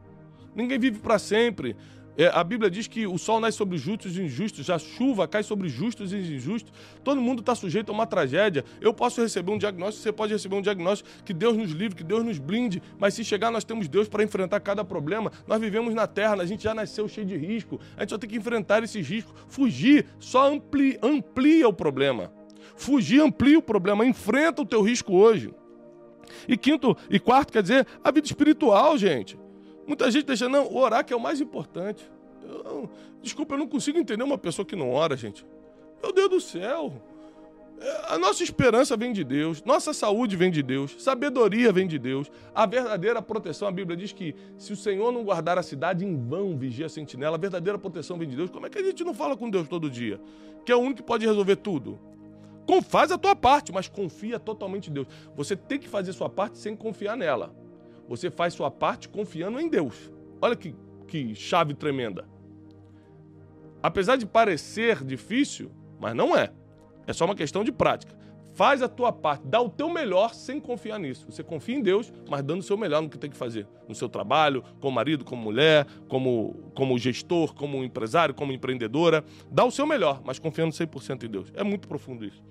Ninguém 0.56 0.80
vive 0.80 1.00
para 1.00 1.20
sempre. 1.20 1.76
É, 2.16 2.28
a 2.28 2.44
Bíblia 2.44 2.70
diz 2.70 2.88
que 2.88 3.08
o 3.08 3.18
sol 3.18 3.40
nasce 3.40 3.58
sobre 3.58 3.78
justos 3.78 4.16
e 4.18 4.22
injustos, 4.22 4.70
a 4.70 4.78
chuva 4.78 5.28
cai 5.28 5.42
sobre 5.42 5.68
justos 5.68 6.14
e 6.14 6.18
injustos. 6.18 6.72
Todo 7.04 7.20
mundo 7.20 7.40
está 7.40 7.56
sujeito 7.56 7.90
a 7.90 7.94
uma 7.94 8.06
tragédia. 8.06 8.64
Eu 8.80 8.94
posso 8.94 9.22
receber 9.22 9.52
um 9.52 9.58
diagnóstico, 9.58 10.04
você 10.04 10.12
pode 10.12 10.32
receber 10.32 10.56
um 10.56 10.62
diagnóstico, 10.62 11.10
que 11.26 11.34
Deus 11.34 11.58
nos 11.58 11.72
livre, 11.72 11.96
que 11.96 12.04
Deus 12.04 12.24
nos 12.24 12.38
blinde. 12.38 12.82
Mas 13.00 13.16
se 13.16 13.24
chegar, 13.24 13.50
nós 13.50 13.64
temos 13.64 13.88
Deus 13.88 14.08
para 14.08 14.24
enfrentar 14.24 14.60
cada 14.60 14.84
problema. 14.84 15.32
Nós 15.48 15.60
vivemos 15.60 15.94
na 15.96 16.06
terra, 16.06 16.36
a 16.36 16.46
gente 16.46 16.64
já 16.64 16.74
nasceu 16.76 17.08
cheio 17.08 17.26
de 17.26 17.36
risco. 17.36 17.80
A 17.98 18.02
gente 18.02 18.12
só 18.12 18.18
tem 18.18 18.30
que 18.30 18.38
enfrentar 18.38 18.84
esses 18.84 19.08
riscos. 19.08 19.34
Fugir 19.48 20.06
só 20.20 20.54
amplia, 20.54 21.00
amplia 21.02 21.68
o 21.68 21.74
problema. 21.74 22.32
Fugir 22.76 23.22
amplia 23.22 23.58
o 23.58 23.62
problema, 23.62 24.06
enfrenta 24.06 24.62
o 24.62 24.66
teu 24.66 24.84
risco 24.84 25.14
hoje. 25.14 25.54
E 26.48 26.56
quinto 26.56 26.96
e 27.10 27.20
quarto, 27.20 27.52
quer 27.52 27.62
dizer, 27.62 27.88
a 28.04 28.12
vida 28.12 28.28
espiritual, 28.28 28.98
gente. 28.98 29.38
Muita 29.86 30.10
gente 30.10 30.26
deixa, 30.26 30.48
não, 30.48 30.74
orar 30.74 31.06
que 31.06 31.14
é 31.14 31.16
o 31.16 31.20
mais 31.20 31.42
importante. 31.42 32.10
Eu, 32.44 32.90
desculpa, 33.22 33.56
eu 33.56 33.60
não 33.60 33.68
consigo 33.68 33.98
entender 33.98 34.24
uma 34.24 34.38
pessoa 34.38 34.66
que 34.66 34.76
não 34.76 34.92
ora, 34.92 35.16
gente. 35.16 35.46
Meu 36.02 36.12
Deus 36.12 36.30
do 36.30 36.42
céu. 36.42 36.94
É, 37.80 38.14
a 38.14 38.18
nossa 38.18 38.44
esperança 38.44 38.96
vem 38.96 39.12
de 39.12 39.24
Deus, 39.24 39.62
nossa 39.64 39.94
saúde 39.94 40.38
vem 40.38 40.50
de 40.50 40.64
Deus, 40.64 40.96
sabedoria 41.00 41.72
vem 41.72 41.86
de 41.86 42.00
Deus. 42.00 42.32
A 42.56 42.66
verdadeira 42.66 43.22
proteção, 43.22 43.68
a 43.68 43.72
Bíblia 43.72 43.98
diz 43.98 44.14
que 44.14 44.36
se 44.58 44.72
o 44.72 44.76
Senhor 44.76 45.12
não 45.12 45.24
guardar 45.24 45.58
a 45.58 45.64
cidade, 45.64 46.06
em 46.06 46.16
vão 46.16 46.58
vigia 46.58 46.86
a 46.86 46.90
sentinela. 46.90 47.36
A 47.36 47.40
verdadeira 47.40 47.78
proteção 47.78 48.18
vem 48.18 48.28
de 48.28 48.36
Deus. 48.36 48.50
Como 48.50 48.66
é 48.66 48.70
que 48.70 48.78
a 48.78 48.84
gente 48.84 49.04
não 49.04 49.14
fala 49.14 49.36
com 49.36 49.50
Deus 49.50 49.68
todo 49.68 49.90
dia? 49.90 50.20
Que 50.66 50.72
é 50.72 50.76
o 50.76 50.80
único 50.80 50.98
que 50.98 51.04
pode 51.04 51.26
resolver 51.26 51.58
tudo. 51.58 52.00
Faz 52.88 53.12
a 53.12 53.18
tua 53.18 53.36
parte, 53.36 53.74
mas 53.74 53.90
confia 53.90 54.40
totalmente 54.40 54.90
em 54.90 54.94
Deus. 54.94 55.08
Você 55.36 55.56
tem 55.56 55.78
que 55.78 55.90
fazer 55.90 56.14
sua 56.14 56.30
parte 56.30 56.58
sem 56.58 56.76
confiar 56.76 57.18
nela. 57.18 57.54
Você 58.08 58.30
faz 58.30 58.54
sua 58.54 58.70
parte 58.70 59.10
confiando 59.10 59.60
em 59.60 59.70
Deus. 59.70 60.12
Olha 60.42 60.56
que, 60.56 60.76
que 61.08 61.34
chave 61.36 61.74
tremenda. 61.74 62.28
Apesar 63.82 64.16
de 64.16 64.26
parecer 64.26 65.04
difícil, 65.04 65.72
mas 66.00 66.16
não 66.16 66.36
é. 66.36 66.52
É 67.06 67.14
só 67.14 67.26
uma 67.26 67.36
questão 67.36 67.64
de 67.64 67.72
prática. 67.72 68.16
Faz 68.54 68.84
a 68.84 68.88
tua 68.88 69.12
parte, 69.12 69.48
dá 69.48 69.60
o 69.60 69.68
teu 69.68 69.90
melhor 69.90 70.34
sem 70.34 70.60
confiar 70.60 71.00
nisso. 71.00 71.26
Você 71.30 71.44
confia 71.44 71.76
em 71.76 71.82
Deus, 71.82 72.14
mas 72.30 72.44
dando 72.44 72.60
o 72.60 72.64
seu 72.64 72.78
melhor 72.78 73.02
no 73.02 73.10
que 73.10 73.18
tem 73.18 73.30
que 73.30 73.36
fazer. 73.36 73.68
No 73.88 73.96
seu 73.96 74.08
trabalho, 74.08 74.64
como 74.80 74.94
marido, 74.94 75.26
como 75.26 75.42
mulher, 75.42 75.88
como, 76.08 76.72
como 76.76 76.98
gestor, 77.00 77.56
como 77.56 77.84
empresário, 77.84 78.36
como 78.36 78.52
empreendedora. 78.52 79.26
Dá 79.50 79.66
o 79.66 79.72
seu 79.72 79.88
melhor, 79.88 80.22
mas 80.24 80.38
confiando 80.38 80.72
100% 80.72 81.24
em 81.24 81.30
Deus. 81.30 81.52
É 81.56 81.64
muito 81.64 81.88
profundo 81.88 82.24
isso. 82.24 82.44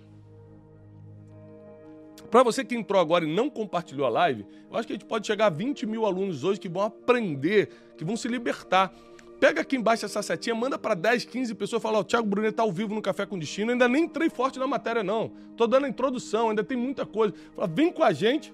Para 2.32 2.42
você 2.42 2.64
que 2.64 2.74
entrou 2.74 2.98
agora 2.98 3.26
e 3.26 3.28
não 3.28 3.50
compartilhou 3.50 4.06
a 4.06 4.08
live, 4.08 4.46
eu 4.70 4.78
acho 4.78 4.86
que 4.86 4.94
a 4.94 4.96
gente 4.96 5.04
pode 5.04 5.26
chegar 5.26 5.48
a 5.48 5.50
20 5.50 5.84
mil 5.84 6.06
alunos 6.06 6.44
hoje 6.44 6.58
que 6.58 6.66
vão 6.66 6.80
aprender, 6.80 7.68
que 7.94 8.06
vão 8.06 8.16
se 8.16 8.26
libertar. 8.26 8.90
Pega 9.38 9.60
aqui 9.60 9.76
embaixo 9.76 10.06
essa 10.06 10.22
setinha, 10.22 10.54
manda 10.54 10.78
para 10.78 10.94
10, 10.94 11.26
15 11.26 11.54
pessoas, 11.54 11.82
fala, 11.82 11.98
ó, 11.98 12.00
o 12.00 12.04
Thiago 12.04 12.26
Brunet 12.26 12.54
tá 12.54 12.62
ao 12.62 12.72
vivo 12.72 12.94
no 12.94 13.02
Café 13.02 13.26
com 13.26 13.38
Destino, 13.38 13.72
ainda 13.72 13.86
nem 13.86 14.04
entrei 14.04 14.30
forte 14.30 14.58
na 14.58 14.66
matéria 14.66 15.04
não, 15.04 15.30
tô 15.58 15.66
dando 15.66 15.84
a 15.84 15.88
introdução, 15.90 16.48
ainda 16.48 16.64
tem 16.64 16.74
muita 16.74 17.04
coisa. 17.04 17.34
Fala, 17.54 17.68
vem 17.68 17.92
com 17.92 18.02
a 18.02 18.14
gente, 18.14 18.50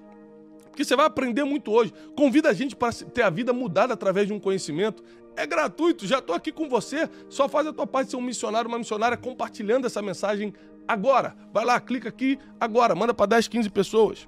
porque 0.65 0.83
você 0.83 0.97
vai 0.97 1.07
aprender 1.07 1.45
muito 1.45 1.71
hoje. 1.71 1.93
Convida 2.17 2.49
a 2.49 2.53
gente 2.53 2.75
para 2.75 2.93
ter 2.93 3.23
a 3.23 3.31
vida 3.31 3.53
mudada 3.53 3.95
através 3.95 4.27
de 4.27 4.33
um 4.33 4.41
conhecimento. 4.41 5.05
É 5.37 5.47
gratuito, 5.47 6.05
já 6.05 6.19
estou 6.19 6.35
aqui 6.35 6.51
com 6.51 6.69
você. 6.69 7.09
Só 7.29 7.49
faz 7.49 7.65
a 7.65 7.73
tua 7.73 7.87
parte 7.87 8.07
de 8.07 8.11
ser 8.11 8.17
um 8.17 8.23
missionário, 8.23 8.67
uma 8.67 8.79
missionária, 8.79 9.17
compartilhando 9.17 9.87
essa 9.87 10.03
mensagem 10.03 10.53
agora. 10.89 11.37
Vai 11.53 11.65
lá, 11.65 11.79
clica 11.79 12.09
aqui 12.09 12.39
agora, 12.59 12.95
manda 12.95 13.13
para 13.13 13.27
10, 13.27 13.47
15 13.47 13.71
pessoas. 13.71 14.27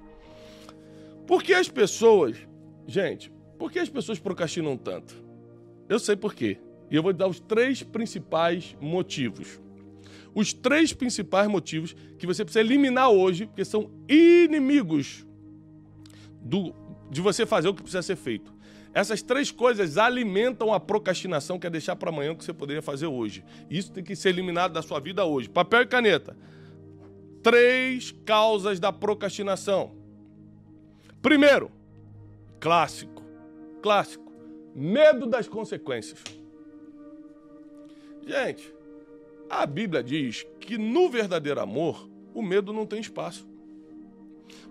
Por 1.26 1.42
que 1.42 1.54
as 1.54 1.68
pessoas, 1.68 2.36
gente, 2.86 3.32
por 3.58 3.72
que 3.72 3.78
as 3.78 3.88
pessoas 3.88 4.18
procrastinam 4.18 4.76
tanto? 4.76 5.14
Eu 5.88 5.98
sei 5.98 6.14
por 6.14 6.34
quê. 6.34 6.58
E 6.90 6.96
eu 6.96 7.02
vou 7.02 7.12
te 7.12 7.16
dar 7.16 7.28
os 7.28 7.40
três 7.40 7.82
principais 7.82 8.76
motivos. 8.80 9.60
Os 10.34 10.52
três 10.52 10.92
principais 10.92 11.48
motivos 11.48 11.94
que 12.18 12.26
você 12.26 12.44
precisa 12.44 12.60
eliminar 12.60 13.10
hoje, 13.10 13.46
porque 13.46 13.64
são 13.64 13.90
inimigos 14.08 15.26
do, 16.40 16.74
de 17.10 17.20
você 17.20 17.44
fazer 17.44 17.68
o 17.68 17.74
que 17.74 17.82
precisa 17.82 18.02
ser 18.02 18.16
feito. 18.16 18.54
Essas 18.92 19.22
três 19.22 19.50
coisas 19.50 19.98
alimentam 19.98 20.72
a 20.72 20.80
procrastinação, 20.80 21.58
que 21.58 21.66
é 21.66 21.70
deixar 21.70 21.96
para 21.96 22.10
amanhã 22.10 22.32
o 22.32 22.36
que 22.36 22.44
você 22.44 22.52
poderia 22.52 22.82
fazer 22.82 23.06
hoje. 23.06 23.44
Isso 23.68 23.92
tem 23.92 24.02
que 24.02 24.16
ser 24.16 24.30
eliminado 24.30 24.72
da 24.72 24.82
sua 24.82 24.98
vida 24.98 25.24
hoje. 25.24 25.48
Papel 25.48 25.82
e 25.82 25.86
caneta. 25.86 26.36
Três 27.42 28.12
causas 28.24 28.80
da 28.80 28.92
procrastinação. 28.92 29.92
Primeiro, 31.22 31.70
clássico. 32.58 33.24
Clássico. 33.82 34.32
Medo 34.74 35.26
das 35.26 35.48
consequências. 35.48 36.22
Gente, 38.26 38.72
a 39.48 39.66
Bíblia 39.66 40.02
diz 40.02 40.46
que 40.60 40.78
no 40.78 41.08
verdadeiro 41.08 41.60
amor, 41.60 42.08
o 42.32 42.42
medo 42.42 42.72
não 42.72 42.86
tem 42.86 43.00
espaço. 43.00 43.49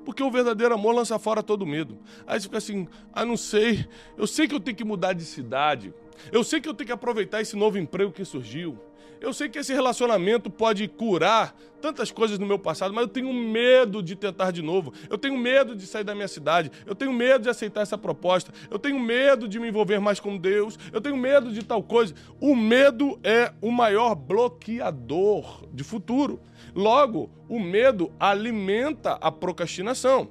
Porque 0.06 0.24
o 0.24 0.32
verdadeiro 0.32 0.74
amor 0.74 0.96
lança 0.96 1.20
fora 1.20 1.44
todo 1.44 1.66
medo. 1.66 1.98
Aí 2.26 2.40
você 2.40 2.48
fica 2.48 2.58
assim: 2.58 2.88
ah, 3.14 3.26
não 3.26 3.38
sei, 3.38 3.88
eu 4.18 4.26
sei 4.26 4.48
que 4.48 4.56
eu 4.56 4.60
tenho 4.60 4.78
que 4.78 4.84
mudar 4.84 5.14
de 5.14 5.24
cidade, 5.24 5.94
eu 6.32 6.44
sei 6.44 6.60
que 6.60 6.68
eu 6.68 6.74
tenho 6.74 6.88
que 6.88 6.94
aproveitar 6.94 7.42
esse 7.42 7.56
novo 7.56 7.78
emprego 7.78 8.12
que 8.12 8.26
surgiu, 8.26 8.78
Eu 9.22 9.34
sei 9.34 9.50
que 9.50 9.60
esse 9.60 9.74
relacionamento 9.74 10.50
pode 10.50 10.88
curar 10.88 11.56
tantas 11.82 12.12
coisas 12.12 12.38
no 12.40 12.46
meu 12.46 12.60
passado, 12.60 12.94
mas 12.94 13.04
eu 13.04 13.08
tenho 13.08 13.34
medo 13.34 14.02
de 14.02 14.16
tentar 14.16 14.52
de 14.52 14.62
novo. 14.62 14.94
Eu 15.10 15.18
tenho 15.18 15.38
medo 15.38 15.76
de 15.76 15.86
sair 15.86 16.04
da 16.04 16.16
minha 16.16 16.28
cidade. 16.28 16.72
Eu 16.86 16.96
tenho 16.96 17.12
medo 17.12 17.44
de 17.44 17.50
aceitar 17.50 17.82
essa 17.82 17.98
proposta. 17.98 18.54
Eu 18.70 18.80
tenho 18.80 19.00
medo 19.00 19.48
de 19.48 19.60
me 19.60 19.68
envolver 19.68 20.00
mais 20.00 20.20
com 20.20 20.38
Deus. 20.38 20.78
Eu 20.92 21.02
tenho 21.02 21.18
medo 21.18 21.52
de 21.52 21.64
tal 21.64 21.84
coisa. 21.84 22.14
O 22.40 22.56
medo 22.56 23.20
é 23.24 23.54
o 23.62 23.72
maior 23.72 24.16
bloqueador 24.16 25.68
de 25.74 25.84
futuro. 25.84 26.40
Logo, 26.74 27.30
o 27.48 27.60
medo 27.60 28.12
alimenta 28.20 29.14
a 29.14 29.32
procrastinação. 29.32 30.30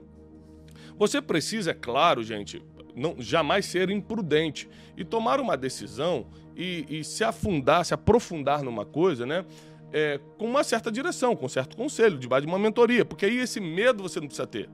Você 0.99 1.23
precisa, 1.23 1.71
é 1.71 1.75
claro, 1.75 2.23
gente, 2.23 2.63
não, 2.99 3.15
jamais 3.19 3.67
ser 3.67 3.91
imprudente 3.91 4.69
e 4.97 5.05
tomar 5.05 5.41
uma 5.41 5.57
decisão 5.57 6.27
e, 6.57 6.85
e 6.89 7.05
se 7.05 7.23
afundar, 7.25 7.85
se 7.85 7.95
aprofundar 7.95 8.63
numa 8.63 8.85
coisa, 8.85 9.25
né? 9.25 9.45
É, 9.91 10.21
com 10.37 10.45
uma 10.45 10.63
certa 10.63 10.93
direção, 10.93 11.35
com 11.35 11.47
um 11.47 11.49
certo 11.49 11.77
conselho, 11.77 12.19
debaixo 12.19 12.47
de 12.47 12.53
uma 12.53 12.59
mentoria, 12.59 13.05
porque 13.05 13.25
aí 13.25 13.39
esse 13.39 13.61
medo 13.61 14.03
você 14.03 14.21
não 14.21 14.27
precisa 14.27 14.47
ter. 14.47 14.69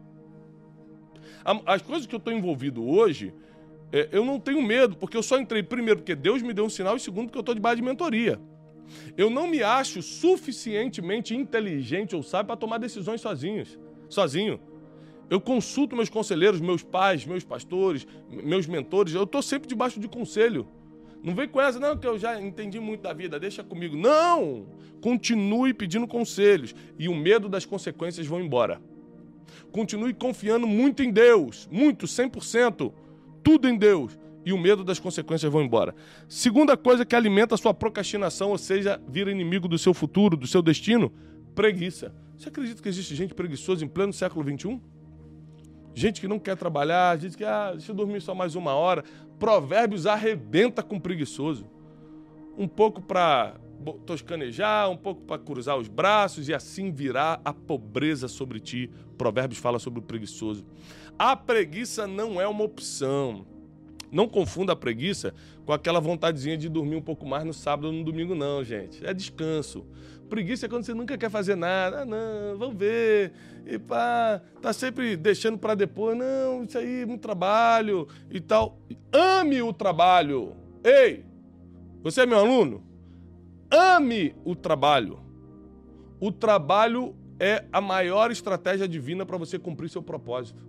As 1.67 1.83
coisas 1.83 2.07
que 2.07 2.15
eu 2.15 2.19
estou 2.19 2.33
envolvido 2.33 2.85
hoje, 2.85 3.33
é, 3.93 4.09
eu 4.11 4.25
não 4.25 4.41
tenho 4.41 4.63
medo, 4.63 4.97
porque 4.97 5.17
eu 5.17 5.23
só 5.23 5.39
entrei 5.39 5.63
primeiro 5.63 6.01
porque 6.01 6.17
Deus 6.17 6.43
me 6.43 6.53
deu 6.53 6.65
um 6.65 6.71
sinal 6.71 6.97
e 6.97 7.01
segundo 7.01 7.27
porque 7.27 7.39
eu 7.39 7.43
estou 7.43 7.55
debaixo 7.55 7.77
de 7.77 7.83
mentoria. 7.83 8.41
Eu 9.17 9.31
não 9.31 9.47
me 9.47 9.63
acho 9.63 10.03
suficientemente 10.03 11.35
inteligente 11.35 12.17
ou 12.17 12.23
sábio 12.23 12.47
para 12.47 12.57
tomar 12.57 12.79
decisões 12.79 13.21
sozinhos, 13.21 13.79
sozinho. 14.09 14.59
Eu 15.31 15.41
consulto 15.41 15.97
meus 15.97 16.09
conselheiros, 16.09 16.61
meus 16.61 16.83
pais, 16.83 17.25
meus 17.25 17.45
pastores, 17.45 18.07
meus 18.31 18.67
mentores. 18.67 19.15
Eu 19.15 19.25
estou 19.25 19.43
sempre 19.43 19.69
debaixo 19.69 19.99
de 19.99 20.09
conselho. 20.09 20.67
Não 21.23 21.35
vem 21.35 21.49
com 21.49 21.61
essa, 21.61 21.81
não, 21.81 21.97
que 21.97 22.07
eu 22.07 22.19
já 22.19 22.41
entendi 22.41 22.79
muito 22.79 23.01
da 23.01 23.13
vida, 23.13 23.41
deixa 23.41 23.65
comigo. 23.65 23.97
Não! 23.97 24.67
Continue 25.01 25.73
pedindo 25.73 26.07
conselhos 26.07 26.75
e 26.99 27.09
o 27.09 27.15
medo 27.15 27.49
das 27.49 27.65
consequências 27.65 28.27
vão 28.27 28.41
embora. 28.41 28.81
Continue 29.73 30.13
confiando 30.13 30.67
muito 30.67 31.03
em 31.03 31.11
Deus, 31.11 31.67
muito, 31.73 32.07
100%, 32.07 32.93
tudo 33.43 33.69
em 33.69 33.77
Deus 33.77 34.19
e 34.45 34.53
o 34.53 34.59
medo 34.59 34.85
das 34.85 34.99
consequências 34.99 35.51
vão 35.51 35.63
embora. 35.63 35.95
Segunda 36.29 36.77
coisa 36.77 37.05
que 37.05 37.17
alimenta 37.17 37.55
a 37.55 37.59
sua 37.59 37.73
procrastinação, 37.73 38.51
ou 38.51 38.59
seja, 38.59 39.01
vira 39.09 39.31
inimigo 39.31 39.67
do 39.67 39.79
seu 39.79 39.95
futuro, 39.95 40.37
do 40.37 40.47
seu 40.47 40.61
destino, 40.61 41.11
preguiça. 41.55 42.15
Você 42.37 42.49
acredita 42.49 42.83
que 42.83 42.89
existe 42.89 43.15
gente 43.15 43.35
preguiçosa 43.35 43.85
em 43.85 43.89
pleno 43.89 44.13
século 44.13 44.45
XXI? 44.45 44.81
Gente 45.95 46.21
que 46.21 46.27
não 46.27 46.39
quer 46.39 46.57
trabalhar, 46.57 47.17
gente 47.19 47.37
que, 47.37 47.45
ah, 47.45 47.71
deixa 47.73 47.93
eu 47.93 47.97
dormir 47.97 48.21
só 48.21 48.35
mais 48.35 48.57
uma 48.57 48.75
hora. 48.75 49.05
Provérbios 49.39 50.07
arrebenta 50.07 50.83
com 50.83 50.99
preguiçoso. 50.99 51.67
Um 52.59 52.67
pouco 52.67 53.01
para 53.01 53.55
toscanejar, 54.07 54.91
um 54.91 54.97
pouco 54.97 55.23
para 55.23 55.39
cruzar 55.39 55.77
os 55.77 55.89
braços 55.89 56.49
e 56.49 56.55
assim 56.55 56.91
virá 56.91 57.41
a 57.45 57.53
pobreza 57.53 58.27
sobre 58.27 58.59
ti. 58.59 58.91
Provérbios 59.17 59.59
fala 59.59 59.79
sobre 59.79 60.01
o 60.01 60.03
preguiçoso. 60.03 60.65
A 61.17 61.37
preguiça 61.37 62.07
não 62.07 62.41
é 62.41 62.49
uma 62.49 62.65
opção. 62.65 63.47
Não 64.15 64.29
confunda 64.29 64.75
a 64.75 64.77
preguiça 64.77 65.35
com 65.67 65.73
aquela 65.73 65.99
vontadezinha 65.99 66.57
de 66.57 66.69
dormir 66.69 66.95
um 66.95 67.03
pouco 67.03 67.27
mais 67.27 67.45
no 67.45 67.53
sábado 67.53 67.89
ou 67.89 67.93
no 67.93 68.05
domingo, 68.05 68.33
não, 68.33 68.63
gente. 68.63 69.05
É 69.05 69.13
descanso. 69.13 69.85
Preguiça 70.31 70.67
é 70.67 70.69
quando 70.69 70.85
você 70.85 70.95
nunca 70.95 71.19
quer 71.19 71.29
fazer 71.29 71.57
nada. 71.57 72.03
Ah, 72.03 72.05
não, 72.05 72.57
vamos 72.57 72.77
ver. 72.77 73.33
E 73.67 73.77
pá, 73.77 74.41
tá 74.63 74.73
sempre 74.73 75.17
deixando 75.17 75.59
para 75.59 75.75
depois. 75.75 76.17
Não, 76.17 76.63
isso 76.63 76.79
aí, 76.79 77.05
muito 77.05 77.23
trabalho 77.23 78.07
e 78.31 78.41
tal. 78.41 78.79
Ame 79.13 79.61
o 79.63 79.73
trabalho. 79.73 80.55
Ei, 80.85 81.25
você 82.01 82.21
é 82.21 82.27
meu 82.27 82.39
aluno? 82.39 82.85
Ame 83.69 84.33
o 84.45 84.55
trabalho. 84.55 85.19
O 86.21 86.31
trabalho 86.31 87.17
é 87.41 87.65
a 87.73 87.81
maior 87.81 88.31
estratégia 88.31 88.87
divina 88.87 89.27
para 89.27 89.37
você 89.37 89.59
cumprir 89.59 89.91
seu 89.91 90.05
propósito. 90.05 90.65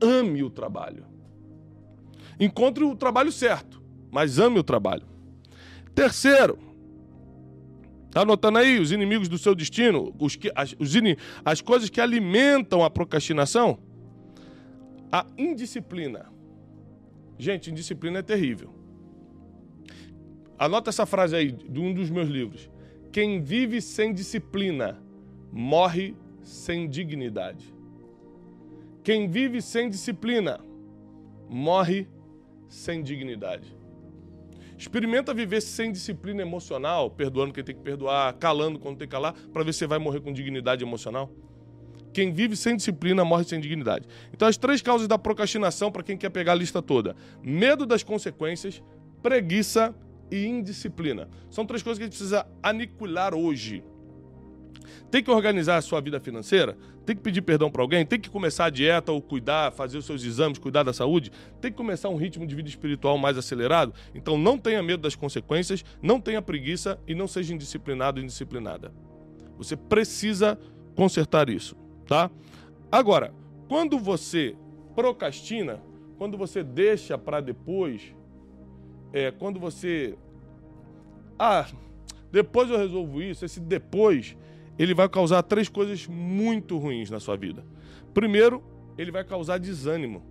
Ame 0.00 0.42
o 0.42 0.48
trabalho. 0.48 1.17
Encontre 2.38 2.84
o 2.84 2.94
trabalho 2.94 3.32
certo, 3.32 3.82
mas 4.10 4.38
ame 4.38 4.58
o 4.58 4.62
trabalho. 4.62 5.06
Terceiro, 5.94 6.58
tá 8.10 8.22
anotando 8.22 8.58
aí 8.58 8.78
os 8.78 8.92
inimigos 8.92 9.28
do 9.28 9.36
seu 9.36 9.54
destino, 9.54 10.14
os 10.18 10.36
que, 10.36 10.50
as, 10.54 10.74
os, 10.78 10.92
as 11.44 11.60
coisas 11.60 11.90
que 11.90 12.00
alimentam 12.00 12.84
a 12.84 12.90
procrastinação? 12.90 13.78
A 15.10 15.26
indisciplina. 15.36 16.26
Gente, 17.38 17.70
indisciplina 17.70 18.18
é 18.18 18.22
terrível. 18.22 18.74
Anota 20.58 20.90
essa 20.90 21.06
frase 21.06 21.36
aí 21.36 21.52
de 21.52 21.80
um 21.80 21.94
dos 21.94 22.10
meus 22.10 22.28
livros. 22.28 22.70
Quem 23.12 23.40
vive 23.40 23.80
sem 23.80 24.12
disciplina 24.12 25.00
morre 25.52 26.14
sem 26.42 26.88
dignidade. 26.88 27.74
Quem 29.02 29.28
vive 29.28 29.62
sem 29.62 29.88
disciplina 29.88 30.60
morre 31.48 32.08
sem 32.68 33.02
dignidade. 33.02 33.76
Experimenta 34.76 35.34
viver 35.34 35.60
sem 35.60 35.90
disciplina 35.90 36.42
emocional, 36.42 37.10
perdoando 37.10 37.52
quem 37.52 37.64
tem 37.64 37.74
que 37.74 37.82
perdoar, 37.82 38.32
calando 38.34 38.78
quando 38.78 38.96
tem 38.98 39.08
que 39.08 39.12
calar, 39.12 39.34
para 39.52 39.64
ver 39.64 39.72
se 39.72 39.80
você 39.80 39.86
vai 39.88 39.98
morrer 39.98 40.20
com 40.20 40.32
dignidade 40.32 40.84
emocional. 40.84 41.32
Quem 42.12 42.32
vive 42.32 42.56
sem 42.56 42.76
disciplina 42.76 43.24
morre 43.24 43.44
sem 43.44 43.60
dignidade. 43.60 44.06
Então, 44.32 44.46
as 44.46 44.56
três 44.56 44.80
causas 44.80 45.08
da 45.08 45.18
procrastinação, 45.18 45.90
para 45.90 46.02
quem 46.02 46.16
quer 46.16 46.30
pegar 46.30 46.52
a 46.52 46.54
lista 46.54 46.80
toda: 46.80 47.16
medo 47.42 47.84
das 47.84 48.02
consequências, 48.02 48.82
preguiça 49.22 49.94
e 50.30 50.46
indisciplina. 50.46 51.28
São 51.50 51.66
três 51.66 51.82
coisas 51.82 51.98
que 51.98 52.04
a 52.04 52.06
gente 52.06 52.16
precisa 52.16 52.46
aniquilar 52.62 53.34
hoje. 53.34 53.82
Tem 55.10 55.22
que 55.22 55.30
organizar 55.30 55.76
a 55.76 55.82
sua 55.82 56.00
vida 56.00 56.20
financeira? 56.20 56.76
Tem 57.04 57.16
que 57.16 57.22
pedir 57.22 57.42
perdão 57.42 57.70
para 57.70 57.82
alguém? 57.82 58.04
Tem 58.04 58.20
que 58.20 58.28
começar 58.28 58.66
a 58.66 58.70
dieta 58.70 59.10
ou 59.12 59.22
cuidar, 59.22 59.72
fazer 59.72 59.98
os 59.98 60.04
seus 60.04 60.22
exames, 60.24 60.58
cuidar 60.58 60.82
da 60.82 60.92
saúde? 60.92 61.32
Tem 61.60 61.70
que 61.70 61.76
começar 61.76 62.08
um 62.08 62.16
ritmo 62.16 62.46
de 62.46 62.54
vida 62.54 62.68
espiritual 62.68 63.16
mais 63.16 63.38
acelerado? 63.38 63.94
Então 64.14 64.36
não 64.36 64.58
tenha 64.58 64.82
medo 64.82 65.02
das 65.02 65.14
consequências, 65.14 65.84
não 66.02 66.20
tenha 66.20 66.42
preguiça 66.42 66.98
e 67.06 67.14
não 67.14 67.26
seja 67.26 67.54
indisciplinado 67.54 68.18
ou 68.18 68.24
indisciplinada. 68.24 68.92
Você 69.56 69.76
precisa 69.76 70.58
consertar 70.94 71.48
isso, 71.48 71.76
tá? 72.06 72.30
Agora, 72.90 73.32
quando 73.68 73.98
você 73.98 74.56
procrastina, 74.94 75.80
quando 76.16 76.36
você 76.36 76.64
deixa 76.64 77.16
para 77.16 77.40
depois, 77.40 78.14
é, 79.12 79.30
quando 79.30 79.60
você. 79.60 80.16
Ah, 81.38 81.66
depois 82.32 82.68
eu 82.68 82.76
resolvo 82.76 83.22
isso, 83.22 83.44
esse 83.44 83.60
depois 83.60 84.36
ele 84.78 84.94
vai 84.94 85.08
causar 85.08 85.42
três 85.42 85.68
coisas 85.68 86.06
muito 86.06 86.78
ruins 86.78 87.10
na 87.10 87.18
sua 87.18 87.36
vida. 87.36 87.64
Primeiro, 88.14 88.62
ele 88.96 89.10
vai 89.10 89.24
causar 89.24 89.58
desânimo. 89.58 90.22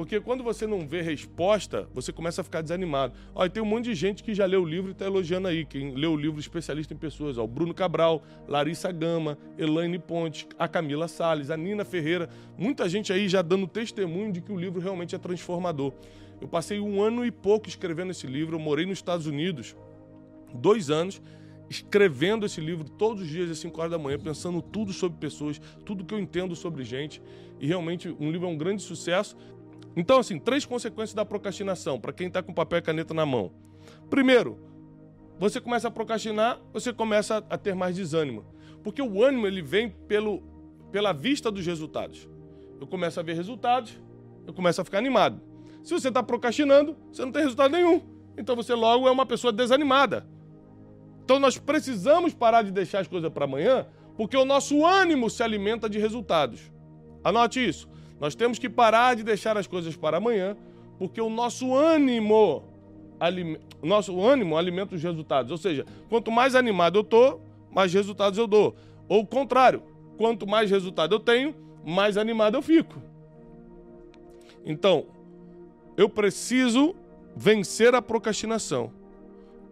Porque 0.00 0.18
quando 0.18 0.42
você 0.42 0.66
não 0.66 0.88
vê 0.88 1.02
resposta, 1.02 1.86
você 1.92 2.10
começa 2.10 2.40
a 2.40 2.44
ficar 2.44 2.62
desanimado. 2.62 3.12
Olha, 3.34 3.50
tem 3.50 3.62
um 3.62 3.66
monte 3.66 3.84
de 3.84 3.94
gente 3.94 4.24
que 4.24 4.34
já 4.34 4.46
leu 4.46 4.62
o 4.62 4.66
livro 4.66 4.88
e 4.88 4.92
está 4.92 5.04
elogiando 5.04 5.46
aí. 5.46 5.66
Quem 5.66 5.94
leu 5.94 6.12
o 6.12 6.16
livro 6.16 6.40
especialista 6.40 6.94
em 6.94 6.96
pessoas, 6.96 7.36
ó, 7.36 7.44
o 7.44 7.46
Bruno 7.46 7.74
Cabral, 7.74 8.22
Larissa 8.48 8.90
Gama, 8.90 9.36
Elaine 9.58 9.98
Pontes, 9.98 10.46
a 10.58 10.66
Camila 10.66 11.06
Salles, 11.06 11.50
a 11.50 11.56
Nina 11.56 11.84
Ferreira. 11.84 12.30
Muita 12.56 12.88
gente 12.88 13.12
aí 13.12 13.28
já 13.28 13.42
dando 13.42 13.66
testemunho 13.66 14.32
de 14.32 14.40
que 14.40 14.50
o 14.50 14.56
livro 14.56 14.80
realmente 14.80 15.14
é 15.14 15.18
transformador. 15.18 15.92
Eu 16.40 16.48
passei 16.48 16.80
um 16.80 17.02
ano 17.02 17.22
e 17.22 17.30
pouco 17.30 17.68
escrevendo 17.68 18.12
esse 18.12 18.26
livro, 18.26 18.56
eu 18.56 18.60
morei 18.60 18.86
nos 18.86 18.96
Estados 18.96 19.26
Unidos, 19.26 19.76
dois 20.54 20.88
anos, 20.88 21.20
escrevendo 21.70 22.44
esse 22.44 22.60
livro 22.60 22.84
todos 22.90 23.22
os 23.22 23.28
dias 23.28 23.48
às 23.48 23.58
5 23.60 23.80
horas 23.80 23.92
da 23.92 23.98
manhã, 23.98 24.18
pensando 24.18 24.60
tudo 24.60 24.92
sobre 24.92 25.16
pessoas, 25.18 25.60
tudo 25.86 26.04
que 26.04 26.12
eu 26.12 26.18
entendo 26.18 26.56
sobre 26.56 26.82
gente. 26.82 27.22
E 27.60 27.66
realmente 27.66 28.08
um 28.18 28.28
livro 28.32 28.48
é 28.48 28.50
um 28.50 28.58
grande 28.58 28.82
sucesso. 28.82 29.36
Então, 29.94 30.18
assim, 30.18 30.36
três 30.36 30.66
consequências 30.66 31.14
da 31.14 31.24
procrastinação 31.24 32.00
para 32.00 32.12
quem 32.12 32.26
está 32.26 32.42
com 32.42 32.52
papel 32.52 32.80
e 32.80 32.82
caneta 32.82 33.14
na 33.14 33.24
mão. 33.24 33.52
Primeiro, 34.10 34.58
você 35.38 35.60
começa 35.60 35.86
a 35.86 35.90
procrastinar, 35.92 36.60
você 36.72 36.92
começa 36.92 37.44
a 37.48 37.56
ter 37.56 37.74
mais 37.74 37.94
desânimo. 37.94 38.44
Porque 38.82 39.00
o 39.00 39.22
ânimo 39.22 39.46
ele 39.46 39.62
vem 39.62 39.88
pelo, 39.88 40.42
pela 40.90 41.12
vista 41.12 41.52
dos 41.52 41.64
resultados. 41.64 42.28
Eu 42.80 42.86
começo 42.86 43.20
a 43.20 43.22
ver 43.22 43.34
resultados, 43.34 43.96
eu 44.44 44.52
começo 44.52 44.80
a 44.80 44.84
ficar 44.84 44.98
animado. 44.98 45.40
Se 45.84 45.92
você 45.92 46.08
está 46.08 46.22
procrastinando, 46.22 46.96
você 47.12 47.24
não 47.24 47.30
tem 47.30 47.42
resultado 47.42 47.70
nenhum. 47.70 48.02
Então 48.36 48.56
você 48.56 48.74
logo 48.74 49.06
é 49.06 49.10
uma 49.10 49.24
pessoa 49.24 49.52
desanimada. 49.52 50.26
Então 51.24 51.38
nós 51.38 51.58
precisamos 51.58 52.34
parar 52.34 52.62
de 52.62 52.70
deixar 52.70 53.00
as 53.00 53.08
coisas 53.08 53.30
para 53.30 53.44
amanhã, 53.44 53.86
porque 54.16 54.36
o 54.36 54.44
nosso 54.44 54.84
ânimo 54.84 55.30
se 55.30 55.42
alimenta 55.42 55.88
de 55.88 55.98
resultados. 55.98 56.70
Anote 57.22 57.66
isso. 57.66 57.88
Nós 58.18 58.34
temos 58.34 58.58
que 58.58 58.68
parar 58.68 59.16
de 59.16 59.22
deixar 59.22 59.56
as 59.56 59.66
coisas 59.66 59.96
para 59.96 60.18
amanhã, 60.18 60.56
porque 60.98 61.20
o 61.20 61.30
nosso 61.30 61.74
ânimo, 61.74 62.62
nosso 63.82 64.20
ânimo 64.20 64.58
alimenta 64.58 64.94
os 64.94 65.02
resultados. 65.02 65.50
Ou 65.50 65.56
seja, 65.56 65.86
quanto 66.08 66.30
mais 66.30 66.54
animado 66.54 66.98
eu 66.98 67.04
tô, 67.04 67.40
mais 67.70 67.92
resultados 67.94 68.38
eu 68.38 68.46
dou. 68.46 68.76
Ou 69.08 69.20
o 69.20 69.26
contrário, 69.26 69.82
quanto 70.18 70.46
mais 70.46 70.70
resultado 70.70 71.14
eu 71.14 71.20
tenho, 71.20 71.54
mais 71.84 72.18
animado 72.18 72.56
eu 72.56 72.62
fico. 72.62 73.00
Então, 74.64 75.06
eu 75.96 76.08
preciso 76.08 76.94
vencer 77.34 77.94
a 77.94 78.02
procrastinação. 78.02 78.92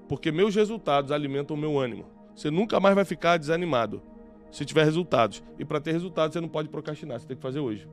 Porque 0.09 0.33
meus 0.33 0.55
resultados 0.55 1.13
alimentam 1.13 1.57
o 1.57 1.61
meu 1.61 1.79
ânimo. 1.79 2.07
Você 2.35 2.51
nunca 2.51 2.81
mais 2.81 2.95
vai 2.95 3.05
ficar 3.05 3.37
desanimado 3.37 4.03
se 4.51 4.65
tiver 4.65 4.85
resultados. 4.85 5.43
E 5.59 5.65
para 5.65 5.81
ter 5.81 5.93
resultados, 5.93 6.33
você 6.33 6.41
não 6.41 6.49
pode 6.49 6.69
procrastinar, 6.69 7.21
você 7.21 7.27
tem 7.27 7.37
que 7.37 7.43
fazer 7.43 7.61
hoje. 7.61 7.87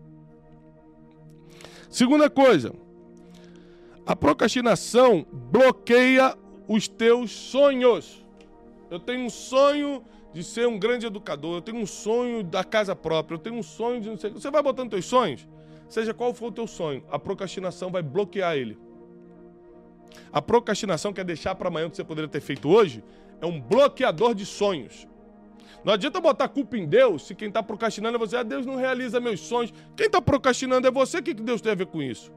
Segunda 1.90 2.30
coisa, 2.30 2.74
a 4.06 4.16
procrastinação 4.16 5.26
bloqueia 5.32 6.36
os 6.68 6.88
teus 6.88 7.32
sonhos. 7.32 8.26
Eu 8.90 9.00
tenho 9.00 9.26
um 9.26 9.30
sonho 9.30 10.04
de 10.34 10.44
ser 10.44 10.68
um 10.68 10.78
grande 10.78 11.06
educador, 11.06 11.58
eu 11.58 11.62
tenho 11.62 11.78
um 11.78 11.86
sonho 11.86 12.44
da 12.44 12.64
casa 12.64 12.96
própria, 12.96 13.36
eu 13.36 13.40
tenho 13.40 13.56
um 13.56 13.64
sonho 13.64 14.02
de 14.02 14.10
não 14.10 14.18
sei. 14.18 14.30
Você 14.32 14.52
vai 14.52 14.62
botando 14.62 14.90
teus 14.90 15.06
sonhos, 15.06 15.48
seja 15.88 16.14
qual 16.14 16.34
for 16.34 16.48
o 16.48 16.52
teu 16.52 16.68
sonho, 16.68 17.04
a 17.10 17.18
procrastinação 17.18 17.90
vai 17.90 18.04
bloquear 18.04 18.56
ele. 18.56 18.78
A 20.32 20.42
procrastinação 20.42 21.14
quer 21.14 21.24
deixar 21.24 21.56
para 21.56 21.68
amanhã 21.68 21.88
o 21.88 21.90
que 21.90 21.96
você 21.96 22.04
poderia 22.04 22.30
ter 22.30 22.42
feito 22.42 22.70
hoje, 22.70 23.04
é 23.42 23.46
um 23.46 23.60
bloqueador 23.60 24.34
de 24.34 24.46
sonhos. 24.46 25.08
Não 25.84 25.94
adianta 25.94 26.20
botar 26.20 26.48
culpa 26.48 26.78
em 26.78 26.86
Deus 26.88 27.28
se 27.28 27.36
quem 27.36 27.48
está 27.48 27.62
procrastinando 27.62 28.16
é 28.16 28.20
você. 28.20 28.38
Ah, 28.38 28.44
Deus 28.44 28.66
não 28.66 28.76
realiza 28.76 29.20
meus 29.20 29.40
sonhos. 29.40 29.72
Quem 29.96 30.08
está 30.08 30.20
procrastinando 30.20 30.88
é 30.88 30.92
você. 30.92 31.20
O 31.20 31.24
que 31.24 31.34
Deus 31.34 31.62
tem 31.62 31.72
a 31.72 31.76
ver 31.76 31.86
com 31.86 32.02
isso? 32.02 32.32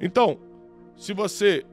Então, 0.00 0.38
se 0.96 1.12
você 1.12 1.64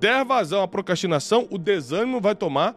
der 0.00 0.24
vazão 0.24 0.62
à 0.62 0.68
procrastinação, 0.68 1.46
o 1.50 1.56
desânimo 1.56 2.20
vai 2.20 2.34
tomar 2.34 2.76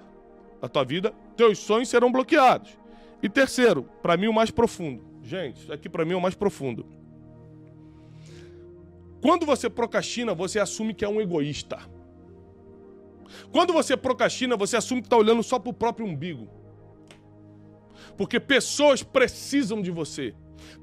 a 0.62 0.70
tua 0.70 0.84
vida, 0.84 1.12
teus 1.36 1.58
sonhos 1.58 1.90
serão 1.90 2.12
bloqueados. 2.12 2.78
E 3.24 3.28
terceiro, 3.28 3.84
para 4.02 4.16
mim 4.16 4.28
o 4.28 4.34
mais 4.34 4.52
profundo. 4.52 5.04
Gente, 5.24 5.62
isso 5.62 5.74
aqui 5.74 5.90
para 5.90 6.06
mim 6.06 6.14
é 6.14 6.16
o 6.16 6.22
mais 6.22 6.36
profundo. 6.36 6.86
Quando 9.22 9.46
você 9.46 9.70
procrastina, 9.70 10.34
você 10.34 10.60
assume 10.60 10.94
que 10.94 11.06
é 11.06 11.10
um 11.10 11.22
egoísta. 11.22 11.78
Quando 13.52 13.72
você 13.72 13.96
procrastina, 13.96 14.58
você 14.58 14.76
assume 14.78 15.02
que 15.02 15.08
está 15.08 15.18
olhando 15.18 15.44
só 15.44 15.60
para 15.60 15.70
o 15.70 15.74
próprio 15.74 16.06
umbigo. 16.06 16.50
Porque 18.18 18.40
pessoas 18.40 19.04
precisam 19.04 19.82
de 19.82 19.92
você. 19.92 20.34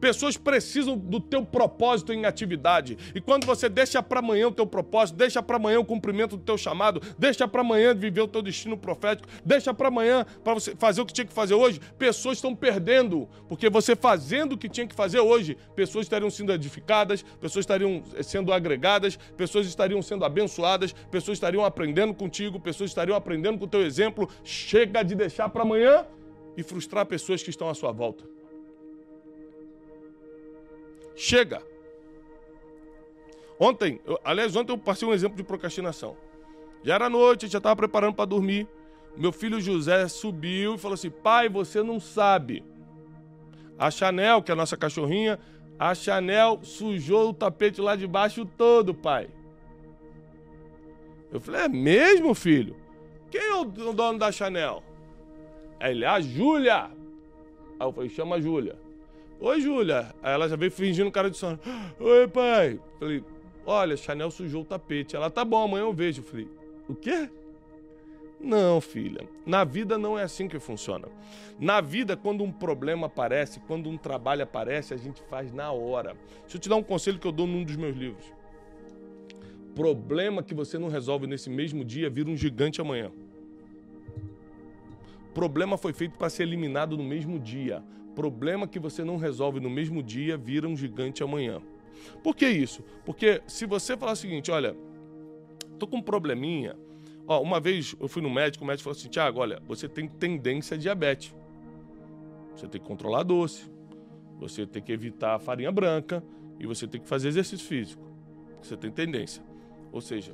Pessoas 0.00 0.36
precisam 0.36 0.96
do 0.96 1.20
teu 1.20 1.44
propósito 1.44 2.12
em 2.12 2.24
atividade. 2.24 2.96
E 3.14 3.20
quando 3.20 3.46
você 3.46 3.68
deixa 3.68 4.02
para 4.02 4.20
amanhã 4.20 4.48
o 4.48 4.52
teu 4.52 4.66
propósito, 4.66 5.16
deixa 5.16 5.42
para 5.42 5.56
amanhã 5.56 5.80
o 5.80 5.84
cumprimento 5.84 6.36
do 6.36 6.42
teu 6.42 6.58
chamado, 6.58 7.00
deixa 7.18 7.46
para 7.46 7.60
amanhã 7.60 7.94
viver 7.94 8.22
o 8.22 8.28
teu 8.28 8.42
destino 8.42 8.76
profético, 8.76 9.28
deixa 9.44 9.72
para 9.72 9.88
amanhã 9.88 10.26
para 10.42 10.54
você 10.54 10.74
fazer 10.76 11.00
o 11.00 11.06
que 11.06 11.12
tinha 11.12 11.26
que 11.26 11.32
fazer 11.32 11.54
hoje, 11.54 11.80
pessoas 11.98 12.38
estão 12.38 12.54
perdendo, 12.54 13.28
porque 13.48 13.68
você 13.70 13.94
fazendo 13.96 14.52
o 14.52 14.58
que 14.58 14.68
tinha 14.68 14.86
que 14.86 14.94
fazer 14.94 15.20
hoje, 15.20 15.56
pessoas 15.74 16.06
estariam 16.06 16.30
sendo 16.30 16.52
edificadas, 16.52 17.22
pessoas 17.40 17.62
estariam 17.62 18.02
eh, 18.14 18.22
sendo 18.22 18.52
agregadas, 18.52 19.16
pessoas 19.36 19.66
estariam 19.66 20.00
sendo 20.02 20.24
abençoadas, 20.24 20.92
pessoas 21.10 21.36
estariam 21.36 21.64
aprendendo 21.64 22.14
contigo, 22.14 22.60
pessoas 22.60 22.90
estariam 22.90 23.16
aprendendo 23.16 23.58
com 23.58 23.64
o 23.64 23.68
teu 23.68 23.82
exemplo. 23.82 24.28
Chega 24.44 25.02
de 25.02 25.14
deixar 25.14 25.48
para 25.48 25.62
amanhã 25.62 26.06
e 26.56 26.62
frustrar 26.62 27.06
pessoas 27.06 27.42
que 27.42 27.50
estão 27.50 27.68
à 27.68 27.74
sua 27.74 27.92
volta. 27.92 28.37
Chega. 31.18 31.60
Ontem, 33.58 34.00
eu, 34.06 34.20
aliás, 34.22 34.54
ontem 34.54 34.70
eu 34.70 34.78
passei 34.78 35.06
um 35.06 35.12
exemplo 35.12 35.36
de 35.36 35.42
procrastinação. 35.42 36.16
Já 36.84 36.94
era 36.94 37.10
noite, 37.10 37.48
já 37.48 37.58
estava 37.58 37.74
preparando 37.74 38.14
para 38.14 38.24
dormir. 38.24 38.68
Meu 39.16 39.32
filho 39.32 39.60
José 39.60 40.06
subiu 40.06 40.76
e 40.76 40.78
falou 40.78 40.94
assim: 40.94 41.10
Pai, 41.10 41.48
você 41.48 41.82
não 41.82 41.98
sabe. 41.98 42.64
A 43.76 43.90
Chanel, 43.90 44.40
que 44.44 44.52
é 44.52 44.54
a 44.54 44.56
nossa 44.56 44.76
cachorrinha, 44.76 45.40
a 45.76 45.92
Chanel 45.92 46.60
sujou 46.62 47.30
o 47.30 47.34
tapete 47.34 47.80
lá 47.80 47.96
de 47.96 48.06
baixo 48.06 48.46
todo, 48.46 48.94
pai. 48.94 49.28
Eu 51.32 51.40
falei: 51.40 51.62
É 51.62 51.68
mesmo, 51.68 52.32
filho? 52.32 52.76
Quem 53.28 53.40
é 53.40 53.56
o 53.56 53.64
dono 53.64 54.20
da 54.20 54.30
Chanel? 54.30 54.84
Aí 55.80 55.90
ele: 55.90 56.04
A 56.04 56.20
Júlia. 56.20 56.84
Aí 56.84 57.86
eu 57.88 57.92
falei: 57.92 58.08
Chama 58.08 58.36
a 58.36 58.40
Júlia. 58.40 58.78
Oi, 59.40 59.60
Júlia. 59.60 60.12
Aí 60.20 60.34
ela 60.34 60.48
já 60.48 60.56
veio 60.56 60.70
fingindo 60.70 61.10
cara 61.12 61.30
de 61.30 61.36
sono. 61.36 61.60
Oi, 62.00 62.26
pai. 62.26 62.80
Falei, 62.98 63.22
olha, 63.64 63.96
Chanel 63.96 64.32
sujou 64.32 64.62
o 64.62 64.64
tapete. 64.64 65.14
Ela, 65.14 65.30
tá 65.30 65.44
bom, 65.44 65.62
amanhã 65.62 65.82
eu 65.82 65.92
vejo. 65.92 66.22
Falei, 66.22 66.48
o 66.88 66.94
quê? 66.94 67.30
Não, 68.40 68.80
filha. 68.80 69.28
Na 69.46 69.62
vida 69.62 69.96
não 69.96 70.18
é 70.18 70.24
assim 70.24 70.48
que 70.48 70.58
funciona. 70.58 71.08
Na 71.58 71.80
vida, 71.80 72.16
quando 72.16 72.42
um 72.42 72.50
problema 72.50 73.06
aparece, 73.06 73.60
quando 73.60 73.88
um 73.88 73.96
trabalho 73.96 74.42
aparece, 74.42 74.92
a 74.92 74.96
gente 74.96 75.22
faz 75.22 75.52
na 75.52 75.70
hora. 75.70 76.16
Deixa 76.42 76.56
eu 76.56 76.60
te 76.60 76.68
dar 76.68 76.76
um 76.76 76.82
conselho 76.82 77.18
que 77.18 77.26
eu 77.26 77.32
dou 77.32 77.46
num 77.46 77.62
dos 77.62 77.76
meus 77.76 77.96
livros. 77.96 78.24
Problema 79.72 80.42
que 80.42 80.54
você 80.54 80.78
não 80.78 80.88
resolve 80.88 81.28
nesse 81.28 81.48
mesmo 81.48 81.84
dia 81.84 82.10
vira 82.10 82.28
um 82.28 82.36
gigante 82.36 82.80
amanhã. 82.80 83.12
Problema 85.32 85.78
foi 85.78 85.92
feito 85.92 86.18
para 86.18 86.28
ser 86.28 86.42
eliminado 86.42 86.96
no 86.96 87.04
mesmo 87.04 87.38
dia 87.38 87.84
problema 88.18 88.66
que 88.66 88.80
você 88.80 89.04
não 89.04 89.16
resolve 89.16 89.60
no 89.60 89.70
mesmo 89.70 90.02
dia 90.02 90.36
vira 90.36 90.66
um 90.66 90.76
gigante 90.76 91.22
amanhã. 91.22 91.62
Por 92.20 92.34
que 92.34 92.48
isso? 92.48 92.82
Porque 93.06 93.40
se 93.46 93.64
você 93.64 93.96
falar 93.96 94.10
o 94.10 94.16
seguinte, 94.16 94.50
olha, 94.50 94.76
tô 95.78 95.86
com 95.86 95.98
um 95.98 96.02
probleminha. 96.02 96.74
Ó, 97.28 97.40
uma 97.40 97.60
vez 97.60 97.94
eu 98.00 98.08
fui 98.08 98.20
no 98.20 98.28
médico, 98.28 98.64
o 98.64 98.66
médico 98.66 98.82
falou 98.82 98.98
assim, 98.98 99.08
Tiago, 99.08 99.38
olha, 99.38 99.62
você 99.68 99.88
tem 99.88 100.08
tendência 100.08 100.74
a 100.74 100.78
diabetes. 100.78 101.32
Você 102.56 102.66
tem 102.66 102.80
que 102.80 102.86
controlar 102.88 103.22
doce, 103.22 103.70
você 104.40 104.66
tem 104.66 104.82
que 104.82 104.90
evitar 104.90 105.36
a 105.36 105.38
farinha 105.38 105.70
branca 105.70 106.20
e 106.58 106.66
você 106.66 106.88
tem 106.88 107.00
que 107.00 107.06
fazer 107.06 107.28
exercício 107.28 107.68
físico. 107.68 108.02
Você 108.60 108.76
tem 108.76 108.90
tendência. 108.90 109.44
Ou 109.92 110.00
seja, 110.00 110.32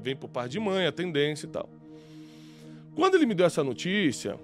vem 0.00 0.14
por 0.14 0.28
par 0.28 0.48
de 0.48 0.60
mãe 0.60 0.86
a 0.86 0.92
tendência 0.92 1.46
e 1.46 1.50
tal. 1.50 1.68
Quando 2.94 3.16
ele 3.16 3.26
me 3.26 3.34
deu 3.34 3.46
essa 3.46 3.64
notícia, 3.64 4.38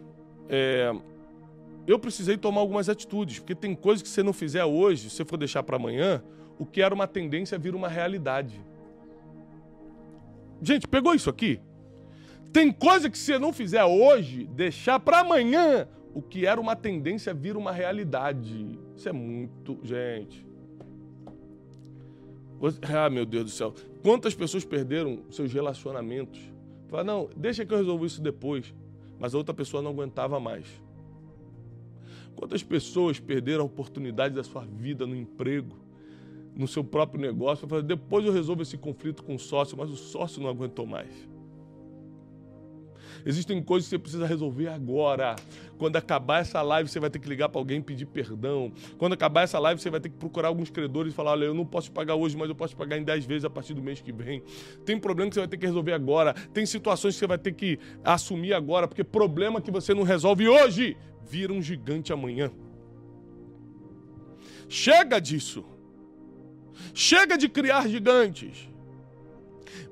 é, 0.49 0.93
eu 1.91 1.99
precisei 1.99 2.37
tomar 2.37 2.61
algumas 2.61 2.89
atitudes, 2.89 3.39
porque 3.39 3.55
tem 3.55 3.75
coisas 3.75 4.03
que 4.03 4.09
você 4.09 4.23
não 4.23 4.33
fizer 4.33 4.65
hoje, 4.65 5.11
se 5.11 5.17
você 5.17 5.25
for 5.25 5.37
deixar 5.37 5.63
para 5.63 5.77
amanhã, 5.77 6.23
o 6.59 6.65
que 6.65 6.81
era 6.81 6.95
uma 6.95 7.07
tendência 7.07 7.59
vira 7.59 7.77
uma 7.77 7.89
realidade. 7.89 8.61
Gente, 10.63 10.87
pegou 10.87 11.15
isso 11.15 11.29
aqui? 11.29 11.61
Tem 12.53 12.71
coisa 12.71 13.09
que 13.09 13.19
você 13.19 13.39
não 13.39 13.53
fizer 13.53 13.85
hoje, 13.85 14.47
deixar 14.47 15.01
para 15.01 15.21
amanhã, 15.21 15.89
o 16.15 16.21
que 16.21 16.47
era 16.47 16.61
uma 16.61 16.77
tendência 16.77 17.33
vira 17.33 17.59
uma 17.59 17.73
realidade. 17.73 18.79
Isso 18.97 19.09
é 19.09 19.13
muito, 19.13 19.79
gente. 19.83 20.47
Ah, 22.95 23.09
meu 23.09 23.25
Deus 23.25 23.45
do 23.45 23.51
céu. 23.51 23.75
Quantas 24.03 24.35
pessoas 24.35 24.65
perderam 24.65 25.23
seus 25.31 25.53
relacionamentos? 25.53 26.41
Fala, 26.89 27.05
não, 27.05 27.31
deixa 27.37 27.65
que 27.65 27.73
eu 27.73 27.79
resolvo 27.79 28.05
isso 28.05 28.21
depois. 28.21 28.75
Mas 29.19 29.35
a 29.35 29.39
outra 29.39 29.55
pessoa 29.55 29.83
não 29.83 29.91
aguentava 29.91 30.39
mais. 30.39 30.67
Quantas 32.41 32.63
pessoas 32.63 33.21
perderam 33.21 33.65
a 33.65 33.67
oportunidade 33.67 34.35
da 34.35 34.43
sua 34.43 34.65
vida 34.65 35.07
no 35.07 35.15
emprego, 35.15 35.77
no 36.57 36.67
seu 36.67 36.83
próprio 36.83 37.21
negócio? 37.21 37.69
Depois 37.83 38.25
eu 38.25 38.33
resolvo 38.33 38.63
esse 38.63 38.79
conflito 38.79 39.23
com 39.23 39.35
o 39.35 39.39
sócio, 39.39 39.77
mas 39.77 39.91
o 39.91 39.97
sócio 39.97 40.43
não 40.43 40.49
aguentou 40.49 40.87
mais. 40.87 41.13
Existem 43.25 43.63
coisas 43.63 43.87
que 43.87 43.91
você 43.91 43.99
precisa 43.99 44.27
resolver 44.27 44.69
agora. 44.69 45.37
Quando 45.79 45.97
acabar 45.97 46.41
essa 46.41 46.61
live, 46.63 46.89
você 46.89 47.01
vai 47.01 47.11
ter 47.11 47.19
que 47.19 47.29
ligar 47.29 47.49
para 47.49 47.61
alguém 47.61 47.79
e 47.79 47.83
pedir 47.83 48.07
perdão. 48.07 48.73
Quando 48.99 49.15
acabar 49.15 49.43
essa 49.43 49.59
live, 49.59 49.81
você 49.81 49.91
vai 49.91 50.01
ter 50.01 50.09
que 50.09 50.17
procurar 50.17 50.49
alguns 50.49 50.71
credores 50.71 51.13
e 51.13 51.17
falar: 51.17 51.33
olha, 51.33 51.47
eu 51.47 51.55
não 51.55 51.65
posso 51.65 51.91
pagar 51.91 52.15
hoje, 52.15 52.37
mas 52.37 52.49
eu 52.49 52.55
posso 52.55 52.77
pagar 52.77 52.99
em 52.99 53.05
10 53.05 53.25
vezes 53.25 53.45
a 53.45 53.51
partir 53.51 53.75
do 53.75 53.83
mês 53.83 54.01
que 54.01 54.13
vem. 54.13 54.43
Tem 54.85 54.99
problema 54.99 55.31
que 55.31 55.35
você 55.35 55.41
vai 55.41 55.49
ter 55.49 55.57
que 55.57 55.67
resolver 55.67 55.93
agora. 55.93 56.35
Tem 56.53 56.67
situações 56.67 57.15
que 57.15 57.21
você 57.21 57.27
vai 57.27 57.39
ter 57.39 57.53
que 57.53 57.79
assumir 58.05 58.53
agora, 58.53 58.87
porque 58.87 59.05
problema 59.05 59.61
que 59.61 59.71
você 59.71 59.95
não 59.95 60.03
resolve 60.03 60.49
hoje 60.49 60.97
vira 61.23 61.53
um 61.53 61.63
gigante 61.63 62.13
amanhã. 62.13 62.51
Chega 64.69 65.19
disso. 65.19 65.65
Chega 66.95 67.37
de 67.37 67.49
criar 67.49 67.89
gigantes. 67.89 68.69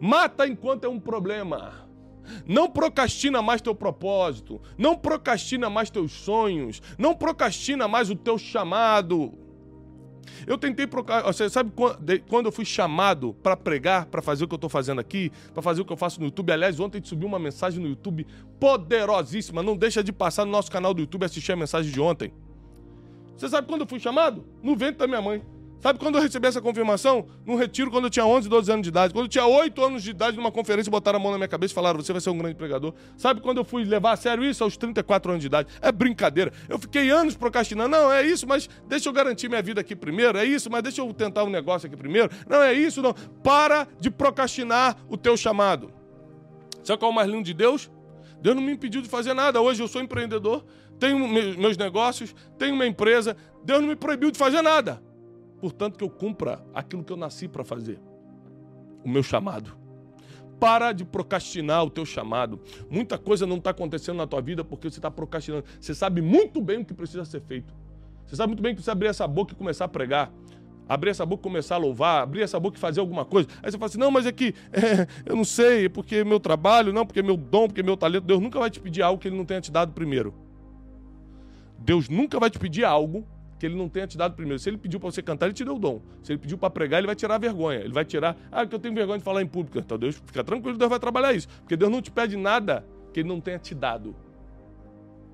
Mata 0.00 0.46
enquanto 0.46 0.84
é 0.84 0.88
um 0.88 1.00
problema. 1.00 1.87
Não 2.46 2.68
procrastina 2.68 3.42
mais 3.42 3.60
teu 3.60 3.74
propósito. 3.74 4.60
Não 4.76 4.96
procrastina 4.96 5.68
mais 5.68 5.90
teus 5.90 6.12
sonhos. 6.12 6.82
Não 6.98 7.14
procrastina 7.14 7.86
mais 7.88 8.10
o 8.10 8.16
teu 8.16 8.38
chamado. 8.38 9.32
Eu 10.46 10.56
tentei 10.56 10.86
procrastinar. 10.86 11.32
Você 11.32 11.48
sabe 11.50 11.72
quando 12.28 12.46
eu 12.46 12.52
fui 12.52 12.64
chamado 12.64 13.34
para 13.42 13.56
pregar, 13.56 14.06
para 14.06 14.22
fazer 14.22 14.44
o 14.44 14.48
que 14.48 14.54
eu 14.54 14.58
estou 14.58 14.70
fazendo 14.70 15.00
aqui, 15.00 15.32
para 15.52 15.62
fazer 15.62 15.80
o 15.80 15.84
que 15.84 15.92
eu 15.92 15.96
faço 15.96 16.20
no 16.20 16.26
YouTube? 16.26 16.52
Aliás, 16.52 16.78
ontem 16.78 17.02
subiu 17.02 17.26
uma 17.26 17.38
mensagem 17.38 17.82
no 17.82 17.88
YouTube 17.88 18.26
poderosíssima. 18.60 19.62
Não 19.62 19.76
deixa 19.76 20.02
de 20.02 20.12
passar 20.12 20.44
no 20.44 20.52
nosso 20.52 20.70
canal 20.70 20.94
do 20.94 21.00
YouTube 21.00 21.22
e 21.22 21.24
assistir 21.24 21.52
a 21.52 21.56
mensagem 21.56 21.90
de 21.90 22.00
ontem. 22.00 22.32
Você 23.36 23.48
sabe 23.48 23.68
quando 23.68 23.82
eu 23.82 23.86
fui 23.86 24.00
chamado? 24.00 24.44
No 24.62 24.76
ventre 24.76 24.98
da 24.98 25.06
minha 25.06 25.22
mãe. 25.22 25.42
Sabe 25.80 25.98
quando 25.98 26.16
eu 26.16 26.22
recebi 26.22 26.46
essa 26.48 26.60
confirmação? 26.60 27.28
Num 27.46 27.54
retiro 27.54 27.90
quando 27.90 28.04
eu 28.04 28.10
tinha 28.10 28.26
11, 28.26 28.48
12 28.48 28.72
anos 28.72 28.82
de 28.82 28.88
idade. 28.88 29.12
Quando 29.12 29.26
eu 29.26 29.28
tinha 29.28 29.46
8 29.46 29.84
anos 29.84 30.02
de 30.02 30.10
idade, 30.10 30.36
numa 30.36 30.50
conferência, 30.50 30.90
botaram 30.90 31.18
a 31.18 31.22
mão 31.22 31.30
na 31.30 31.38
minha 31.38 31.48
cabeça 31.48 31.72
e 31.72 31.74
falaram: 31.74 32.00
você 32.00 32.12
vai 32.12 32.20
ser 32.20 32.30
um 32.30 32.38
grande 32.38 32.56
pregador. 32.56 32.92
Sabe 33.16 33.40
quando 33.40 33.58
eu 33.58 33.64
fui 33.64 33.84
levar 33.84 34.12
a 34.12 34.16
sério 34.16 34.44
isso? 34.44 34.64
Aos 34.64 34.76
34 34.76 35.30
anos 35.30 35.40
de 35.40 35.46
idade. 35.46 35.68
É 35.80 35.92
brincadeira. 35.92 36.52
Eu 36.68 36.78
fiquei 36.78 37.10
anos 37.10 37.36
procrastinando. 37.36 37.90
Não, 37.90 38.12
é 38.12 38.26
isso, 38.26 38.46
mas 38.46 38.68
deixa 38.88 39.08
eu 39.08 39.12
garantir 39.12 39.48
minha 39.48 39.62
vida 39.62 39.80
aqui 39.80 39.94
primeiro. 39.94 40.36
É 40.36 40.44
isso, 40.44 40.68
mas 40.68 40.82
deixa 40.82 41.00
eu 41.00 41.12
tentar 41.14 41.44
um 41.44 41.50
negócio 41.50 41.86
aqui 41.86 41.96
primeiro. 41.96 42.28
Não, 42.48 42.60
é 42.60 42.72
isso, 42.72 43.00
não. 43.00 43.14
Para 43.42 43.86
de 44.00 44.10
procrastinar 44.10 44.96
o 45.08 45.16
teu 45.16 45.36
chamado. 45.36 45.92
Sabe 46.82 46.98
qual 46.98 47.10
é 47.10 47.12
o 47.12 47.14
mais 47.14 47.28
lindo 47.28 47.44
de 47.44 47.54
Deus? 47.54 47.90
Deus 48.40 48.56
não 48.56 48.62
me 48.62 48.72
impediu 48.72 49.00
de 49.00 49.08
fazer 49.08 49.34
nada. 49.34 49.60
Hoje 49.60 49.82
eu 49.82 49.88
sou 49.88 50.00
empreendedor, 50.00 50.64
tenho 50.98 51.26
meus 51.28 51.76
negócios, 51.76 52.34
tenho 52.58 52.74
uma 52.74 52.86
empresa. 52.86 53.36
Deus 53.64 53.80
não 53.80 53.88
me 53.88 53.96
proibiu 53.96 54.30
de 54.30 54.38
fazer 54.38 54.62
nada. 54.62 55.02
Portanto, 55.60 55.98
que 55.98 56.04
eu 56.04 56.10
cumpra 56.10 56.64
aquilo 56.72 57.02
que 57.02 57.12
eu 57.12 57.16
nasci 57.16 57.48
para 57.48 57.64
fazer. 57.64 57.98
O 59.04 59.08
meu 59.08 59.22
chamado. 59.22 59.76
Para 60.60 60.92
de 60.92 61.04
procrastinar 61.04 61.84
o 61.84 61.90
teu 61.90 62.04
chamado. 62.04 62.60
Muita 62.90 63.16
coisa 63.16 63.46
não 63.46 63.56
está 63.56 63.70
acontecendo 63.70 64.16
na 64.16 64.26
tua 64.26 64.40
vida 64.40 64.64
porque 64.64 64.90
você 64.90 64.98
está 64.98 65.10
procrastinando. 65.10 65.64
Você 65.80 65.94
sabe 65.94 66.20
muito 66.20 66.60
bem 66.60 66.80
o 66.80 66.84
que 66.84 66.94
precisa 66.94 67.24
ser 67.24 67.40
feito. 67.40 67.72
Você 68.26 68.36
sabe 68.36 68.48
muito 68.48 68.62
bem 68.62 68.72
que 68.72 68.76
precisa 68.76 68.92
abrir 68.92 69.08
essa 69.08 69.26
boca 69.26 69.52
e 69.52 69.56
começar 69.56 69.84
a 69.86 69.88
pregar. 69.88 70.32
Abrir 70.88 71.10
essa 71.10 71.24
boca 71.26 71.42
e 71.42 71.44
começar 71.44 71.74
a 71.74 71.78
louvar, 71.78 72.22
abrir 72.22 72.42
essa 72.42 72.58
boca 72.58 72.76
e 72.76 72.80
fazer 72.80 73.00
alguma 73.00 73.24
coisa. 73.24 73.48
Aí 73.62 73.70
você 73.70 73.78
fala 73.78 73.86
assim: 73.86 73.98
não, 73.98 74.10
mas 74.10 74.26
é 74.26 74.32
que 74.32 74.54
é, 74.72 75.06
eu 75.26 75.36
não 75.36 75.44
sei, 75.44 75.84
é 75.84 75.88
porque 75.88 76.24
meu 76.24 76.40
trabalho, 76.40 76.92
não, 76.92 77.04
porque 77.04 77.22
meu 77.22 77.36
dom, 77.36 77.66
porque 77.66 77.82
meu 77.82 77.96
talento. 77.96 78.24
Deus 78.24 78.40
nunca 78.40 78.58
vai 78.58 78.70
te 78.70 78.80
pedir 78.80 79.02
algo 79.02 79.20
que 79.20 79.28
Ele 79.28 79.36
não 79.36 79.44
tenha 79.44 79.60
te 79.60 79.70
dado 79.70 79.92
primeiro. 79.92 80.34
Deus 81.78 82.08
nunca 82.08 82.40
vai 82.40 82.50
te 82.50 82.58
pedir 82.58 82.84
algo 82.84 83.26
que 83.58 83.66
ele 83.66 83.74
não 83.74 83.88
tenha 83.88 84.06
te 84.06 84.16
dado 84.16 84.34
primeiro. 84.34 84.58
Se 84.58 84.70
ele 84.70 84.78
pediu 84.78 85.00
para 85.00 85.10
você 85.10 85.22
cantar, 85.22 85.46
ele 85.46 85.54
te 85.54 85.64
deu 85.64 85.76
o 85.76 85.78
dom. 85.78 86.00
Se 86.22 86.32
ele 86.32 86.38
pediu 86.38 86.56
para 86.56 86.70
pregar, 86.70 86.98
ele 86.98 87.06
vai 87.06 87.16
tirar 87.16 87.34
a 87.34 87.38
vergonha. 87.38 87.80
Ele 87.80 87.92
vai 87.92 88.04
tirar, 88.04 88.36
ah, 88.52 88.64
que 88.64 88.74
eu 88.74 88.78
tenho 88.78 88.94
vergonha 88.94 89.18
de 89.18 89.24
falar 89.24 89.42
em 89.42 89.46
público. 89.46 89.78
Então 89.78 89.98
Deus, 89.98 90.22
fica 90.24 90.44
tranquilo, 90.44 90.78
Deus 90.78 90.88
vai 90.88 91.00
trabalhar 91.00 91.32
isso. 91.32 91.48
Porque 91.60 91.76
Deus 91.76 91.90
não 91.90 92.00
te 92.00 92.10
pede 92.10 92.36
nada 92.36 92.86
que 93.12 93.20
ele 93.20 93.28
não 93.28 93.40
tenha 93.40 93.58
te 93.58 93.74
dado. 93.74 94.14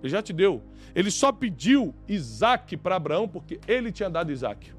Ele 0.03 0.11
já 0.11 0.23
te 0.23 0.33
deu. 0.33 0.63
Ele 0.95 1.11
só 1.11 1.33
pediu 1.33 1.95
Isaac 2.09 2.77
para 2.77 2.97
Abraão 2.97 3.29
porque 3.29 3.61
ele 3.67 3.91
tinha 3.91 4.09
dado 4.09 4.33
Isaac. 4.33 4.73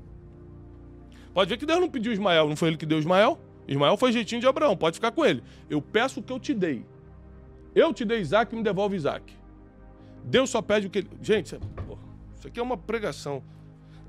Pode 1.33 1.49
ver 1.49 1.57
que 1.57 1.65
Deus 1.65 1.79
não 1.79 1.89
pediu 1.89 2.13
Ismael, 2.13 2.47
não 2.47 2.55
foi 2.55 2.69
ele 2.69 2.77
que 2.77 2.85
deu 2.85 2.97
Ismael? 2.97 3.37
Ismael 3.67 3.97
foi 3.97 4.11
jeitinho 4.11 4.39
de 4.39 4.47
Abraão, 4.47 4.77
pode 4.77 4.95
ficar 4.95 5.11
com 5.11 5.25
ele. 5.25 5.43
Eu 5.69 5.81
peço 5.81 6.19
o 6.19 6.23
que 6.23 6.31
eu 6.31 6.39
te 6.39 6.53
dei. 6.53 6.85
Eu 7.73 7.93
te 7.93 8.05
dei 8.05 8.19
Isaac 8.19 8.55
me 8.55 8.63
devolve 8.63 8.95
Isaac. 8.95 9.33
Deus 10.23 10.49
só 10.49 10.61
pede 10.61 10.87
o 10.87 10.89
que 10.89 10.99
ele. 10.99 11.09
Gente, 11.21 11.59
isso 12.45 12.47
aqui 12.47 12.59
é 12.59 12.63
uma 12.63 12.77
pregação. 12.77 13.43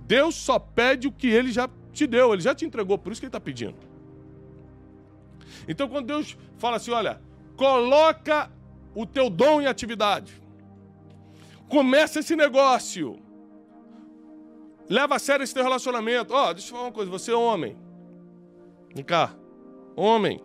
Deus 0.02 0.34
só 0.34 0.58
pede 0.58 1.08
o 1.08 1.12
que 1.12 1.26
ele 1.26 1.50
já 1.50 1.68
te 1.92 2.06
deu, 2.06 2.32
ele 2.32 2.42
já 2.42 2.54
te 2.54 2.66
entregou, 2.66 2.98
por 2.98 3.10
isso 3.10 3.20
que 3.20 3.24
ele 3.24 3.30
está 3.30 3.40
pedindo. 3.40 3.76
Então, 5.66 5.88
quando 5.88 6.06
Deus 6.06 6.36
fala 6.58 6.76
assim: 6.76 6.90
olha, 6.90 7.20
coloca 7.56 8.50
o 8.94 9.06
teu 9.06 9.30
dom 9.30 9.62
em 9.62 9.66
atividade, 9.66 10.40
começa 11.68 12.20
esse 12.20 12.36
negócio, 12.36 13.18
leva 14.88 15.16
a 15.16 15.18
sério 15.18 15.42
esse 15.42 15.54
teu 15.54 15.62
relacionamento. 15.62 16.34
Ó, 16.34 16.50
oh, 16.50 16.52
deixa 16.52 16.68
eu 16.68 16.72
falar 16.72 16.84
uma 16.84 16.92
coisa: 16.92 17.10
você 17.10 17.32
é 17.32 17.36
homem, 17.36 17.76
vem 18.94 19.04
cá, 19.04 19.34
homem, 19.96 20.40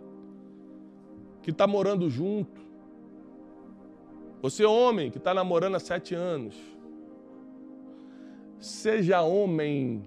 que 1.43 1.51
está 1.51 1.67
morando 1.67 2.09
junto, 2.09 2.61
você 4.41 4.63
é 4.63 4.67
homem 4.67 5.11
que 5.11 5.17
está 5.17 5.33
namorando 5.33 5.75
há 5.75 5.79
sete 5.79 6.15
anos. 6.15 6.55
Seja 8.61 9.23
homem 9.23 10.03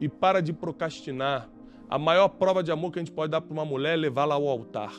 e 0.00 0.08
para 0.08 0.40
de 0.40 0.52
procrastinar. 0.52 1.50
A 1.90 1.98
maior 1.98 2.28
prova 2.28 2.62
de 2.62 2.70
amor 2.70 2.92
que 2.92 3.00
a 3.00 3.02
gente 3.02 3.10
pode 3.10 3.32
dar 3.32 3.40
para 3.40 3.52
uma 3.52 3.64
mulher 3.64 3.94
é 3.94 3.96
levá-la 3.96 4.36
ao 4.36 4.46
altar. 4.46 4.94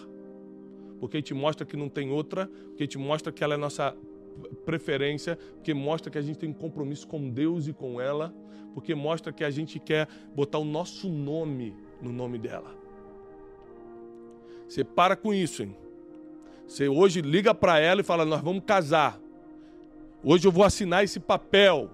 Porque 0.99 1.21
te 1.21 1.33
mostra 1.33 1.65
que 1.65 1.77
não 1.77 1.87
tem 1.87 2.11
outra, 2.11 2.47
porque 2.67 2.85
te 2.85 2.97
mostra 2.97 3.31
que 3.31 3.41
ela 3.41 3.53
é 3.53 3.57
nossa 3.57 3.95
preferência, 4.65 5.37
porque 5.55 5.73
mostra 5.73 6.11
que 6.11 6.17
a 6.17 6.21
gente 6.21 6.39
tem 6.39 6.49
um 6.49 6.53
compromisso 6.53 7.07
com 7.07 7.29
Deus 7.29 7.67
e 7.67 7.73
com 7.73 8.01
ela, 8.01 8.33
porque 8.73 8.93
mostra 8.93 9.31
que 9.31 9.45
a 9.45 9.49
gente 9.49 9.79
quer 9.79 10.07
botar 10.35 10.57
o 10.57 10.65
nosso 10.65 11.07
nome 11.07 11.73
no 12.01 12.11
nome 12.11 12.37
dela. 12.37 12.75
Você 14.67 14.83
para 14.83 15.15
com 15.15 15.33
isso, 15.33 15.63
hein? 15.63 15.75
Você 16.67 16.89
hoje 16.89 17.21
liga 17.21 17.55
para 17.55 17.79
ela 17.79 18.01
e 18.01 18.03
fala: 18.03 18.25
Nós 18.25 18.41
vamos 18.41 18.63
casar. 18.65 19.19
Hoje 20.21 20.45
eu 20.45 20.51
vou 20.51 20.65
assinar 20.65 21.03
esse 21.03 21.19
papel. 21.19 21.89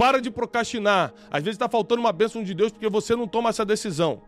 Para 0.00 0.18
de 0.18 0.30
procrastinar. 0.30 1.12
Às 1.30 1.42
vezes 1.42 1.56
está 1.56 1.68
faltando 1.68 2.00
uma 2.00 2.10
bênção 2.10 2.42
de 2.42 2.54
Deus 2.54 2.72
porque 2.72 2.88
você 2.88 3.14
não 3.14 3.28
toma 3.28 3.50
essa 3.50 3.66
decisão. 3.66 4.22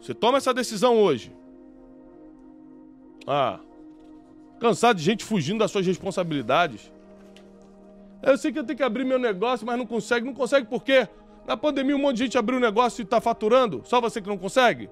Você 0.00 0.12
toma 0.12 0.38
essa 0.38 0.52
decisão 0.52 0.98
hoje. 1.00 1.32
Ah, 3.24 3.60
cansado 4.58 4.96
de 4.96 5.04
gente 5.04 5.24
fugindo 5.24 5.60
das 5.60 5.70
suas 5.70 5.86
responsabilidades. 5.86 6.90
Eu 8.24 8.36
sei 8.36 8.50
que 8.50 8.58
eu 8.58 8.64
tenho 8.64 8.76
que 8.76 8.82
abrir 8.82 9.04
meu 9.04 9.20
negócio, 9.20 9.64
mas 9.64 9.78
não 9.78 9.86
consegue. 9.86 10.26
Não 10.26 10.34
consegue 10.34 10.66
por 10.66 10.82
quê? 10.82 11.06
Na 11.46 11.56
pandemia 11.56 11.94
um 11.94 12.00
monte 12.00 12.16
de 12.16 12.24
gente 12.24 12.36
abriu 12.36 12.58
um 12.58 12.60
negócio 12.60 13.02
e 13.02 13.04
está 13.04 13.20
faturando. 13.20 13.82
Só 13.84 14.00
você 14.00 14.20
que 14.20 14.28
não 14.28 14.36
consegue? 14.36 14.90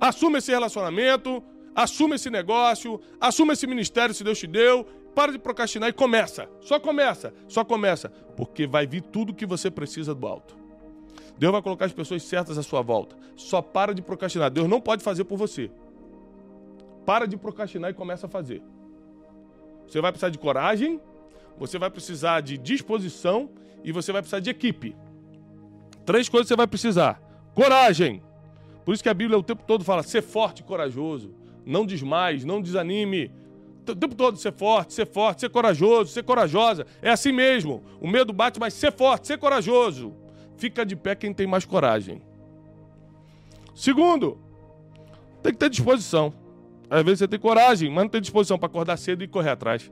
Assume 0.00 0.38
esse 0.38 0.50
relacionamento, 0.50 1.44
assume 1.74 2.14
esse 2.14 2.30
negócio, 2.30 2.98
assume 3.20 3.52
esse 3.52 3.66
ministério 3.66 4.14
se 4.14 4.24
Deus 4.24 4.38
te 4.38 4.46
deu 4.46 4.86
para 5.14 5.32
de 5.32 5.38
procrastinar 5.38 5.88
e 5.88 5.92
começa. 5.92 6.48
Só 6.60 6.80
começa. 6.80 7.32
Só 7.48 7.64
começa. 7.64 8.10
Porque 8.36 8.66
vai 8.66 8.86
vir 8.86 9.02
tudo 9.02 9.34
que 9.34 9.46
você 9.46 9.70
precisa 9.70 10.14
do 10.14 10.26
alto. 10.26 10.56
Deus 11.38 11.52
vai 11.52 11.62
colocar 11.62 11.86
as 11.86 11.92
pessoas 11.92 12.22
certas 12.22 12.56
à 12.58 12.62
sua 12.62 12.82
volta. 12.82 13.16
Só 13.36 13.60
para 13.60 13.94
de 13.94 14.02
procrastinar. 14.02 14.50
Deus 14.50 14.68
não 14.68 14.80
pode 14.80 15.02
fazer 15.02 15.24
por 15.24 15.36
você. 15.36 15.70
Para 17.04 17.26
de 17.26 17.36
procrastinar 17.36 17.90
e 17.90 17.94
começa 17.94 18.26
a 18.26 18.28
fazer. 18.28 18.62
Você 19.86 20.00
vai 20.00 20.12
precisar 20.12 20.30
de 20.30 20.38
coragem, 20.38 21.00
você 21.58 21.78
vai 21.78 21.90
precisar 21.90 22.40
de 22.40 22.56
disposição 22.56 23.50
e 23.84 23.92
você 23.92 24.12
vai 24.12 24.22
precisar 24.22 24.40
de 24.40 24.50
equipe. 24.50 24.96
Três 26.06 26.28
coisas 26.28 26.48
você 26.48 26.56
vai 26.56 26.66
precisar: 26.66 27.20
coragem. 27.54 28.22
Por 28.84 28.94
isso 28.94 29.02
que 29.02 29.08
a 29.08 29.14
Bíblia 29.14 29.38
o 29.38 29.42
tempo 29.42 29.64
todo 29.66 29.84
fala: 29.84 30.02
ser 30.02 30.22
forte 30.22 30.60
e 30.60 30.62
corajoso. 30.62 31.34
Não 31.64 31.84
desmais, 31.84 32.44
não 32.44 32.60
desanime 32.60 33.30
o 33.88 33.96
tempo 33.96 34.14
todo 34.14 34.36
ser 34.36 34.52
forte, 34.52 34.94
ser 34.94 35.06
forte, 35.06 35.40
ser 35.40 35.50
corajoso, 35.50 36.12
ser 36.12 36.22
corajosa. 36.22 36.86
É 37.00 37.10
assim 37.10 37.32
mesmo. 37.32 37.82
O 38.00 38.08
medo 38.08 38.32
bate, 38.32 38.60
mas 38.60 38.74
ser 38.74 38.92
forte, 38.92 39.26
ser 39.26 39.38
corajoso. 39.38 40.14
Fica 40.56 40.86
de 40.86 40.94
pé 40.94 41.14
quem 41.14 41.32
tem 41.34 41.46
mais 41.46 41.64
coragem. 41.64 42.22
Segundo, 43.74 44.38
tem 45.42 45.52
que 45.52 45.58
ter 45.58 45.70
disposição. 45.70 46.32
Às 46.88 47.02
vezes 47.02 47.20
você 47.20 47.28
tem 47.28 47.40
coragem, 47.40 47.90
mas 47.90 48.04
não 48.04 48.08
tem 48.10 48.20
disposição 48.20 48.58
para 48.58 48.66
acordar 48.66 48.96
cedo 48.96 49.24
e 49.24 49.28
correr 49.28 49.50
atrás. 49.50 49.90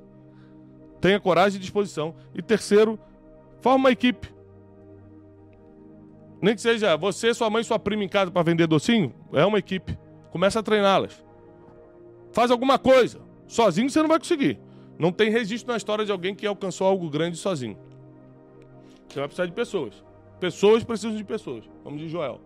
Tenha 1.01 1.19
coragem 1.19 1.59
e 1.59 1.61
disposição. 1.61 2.15
E 2.35 2.43
terceiro, 2.43 2.99
forma 3.61 3.79
uma 3.79 3.91
equipe. 3.91 4.29
Nem 6.41 6.55
que 6.55 6.61
seja 6.61 6.97
você, 6.97 7.35
sua 7.35 7.51
mãe 7.51 7.63
sua 7.65 7.79
prima 7.79 8.05
em 8.05 8.09
casa 8.09 8.31
para 8.31 8.43
vender 8.43 8.67
docinho, 8.67 9.13
é 9.33 9.45
uma 9.45 9.59
equipe. 9.59 9.99
Começa 10.31 10.61
a 10.61 10.63
treiná-las. 10.63 11.23
Faz 12.33 12.51
alguma 12.51 12.79
coisa. 12.79 13.30
Sozinho 13.51 13.91
você 13.91 14.01
não 14.01 14.09
vai 14.09 14.21
conseguir. 14.21 14.61
Não 14.97 15.11
tem 15.11 15.29
registro 15.29 15.73
na 15.73 15.77
história 15.77 16.05
de 16.05 16.13
alguém 16.13 16.37
que 16.37 16.47
alcançou 16.47 16.87
algo 16.87 17.11
grande 17.11 17.37
sozinho. 17.37 17.77
Você 19.09 19.19
vai 19.19 19.27
precisar 19.27 19.47
de 19.47 19.53
pessoas. 19.53 20.05
Pessoas 20.39 20.85
precisam 20.85 21.17
de 21.17 21.25
pessoas. 21.25 21.65
Como 21.83 21.99
diz 21.99 22.09
Joel. 22.09 22.41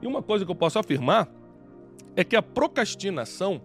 E 0.00 0.06
uma 0.06 0.22
coisa 0.22 0.44
que 0.44 0.50
eu 0.52 0.54
posso 0.54 0.78
afirmar 0.78 1.28
é 2.14 2.22
que 2.22 2.36
a 2.36 2.42
procrastinação 2.42 3.60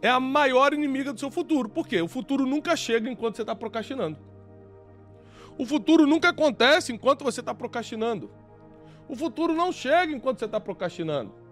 é 0.00 0.08
a 0.08 0.20
maior 0.20 0.72
inimiga 0.72 1.12
do 1.12 1.18
seu 1.18 1.30
futuro. 1.30 1.68
Por 1.68 1.88
quê? 1.88 2.00
O 2.00 2.06
futuro 2.06 2.46
nunca 2.46 2.76
chega 2.76 3.10
enquanto 3.10 3.34
você 3.34 3.42
está 3.42 3.56
procrastinando. 3.56 4.16
O 5.58 5.66
futuro 5.66 6.06
nunca 6.06 6.28
acontece 6.28 6.92
enquanto 6.92 7.24
você 7.24 7.40
está 7.40 7.52
procrastinando. 7.52 8.30
O 9.08 9.16
futuro 9.16 9.52
não 9.52 9.72
chega 9.72 10.12
enquanto 10.12 10.38
você 10.38 10.44
está 10.44 10.60
procrastinando. 10.60 11.42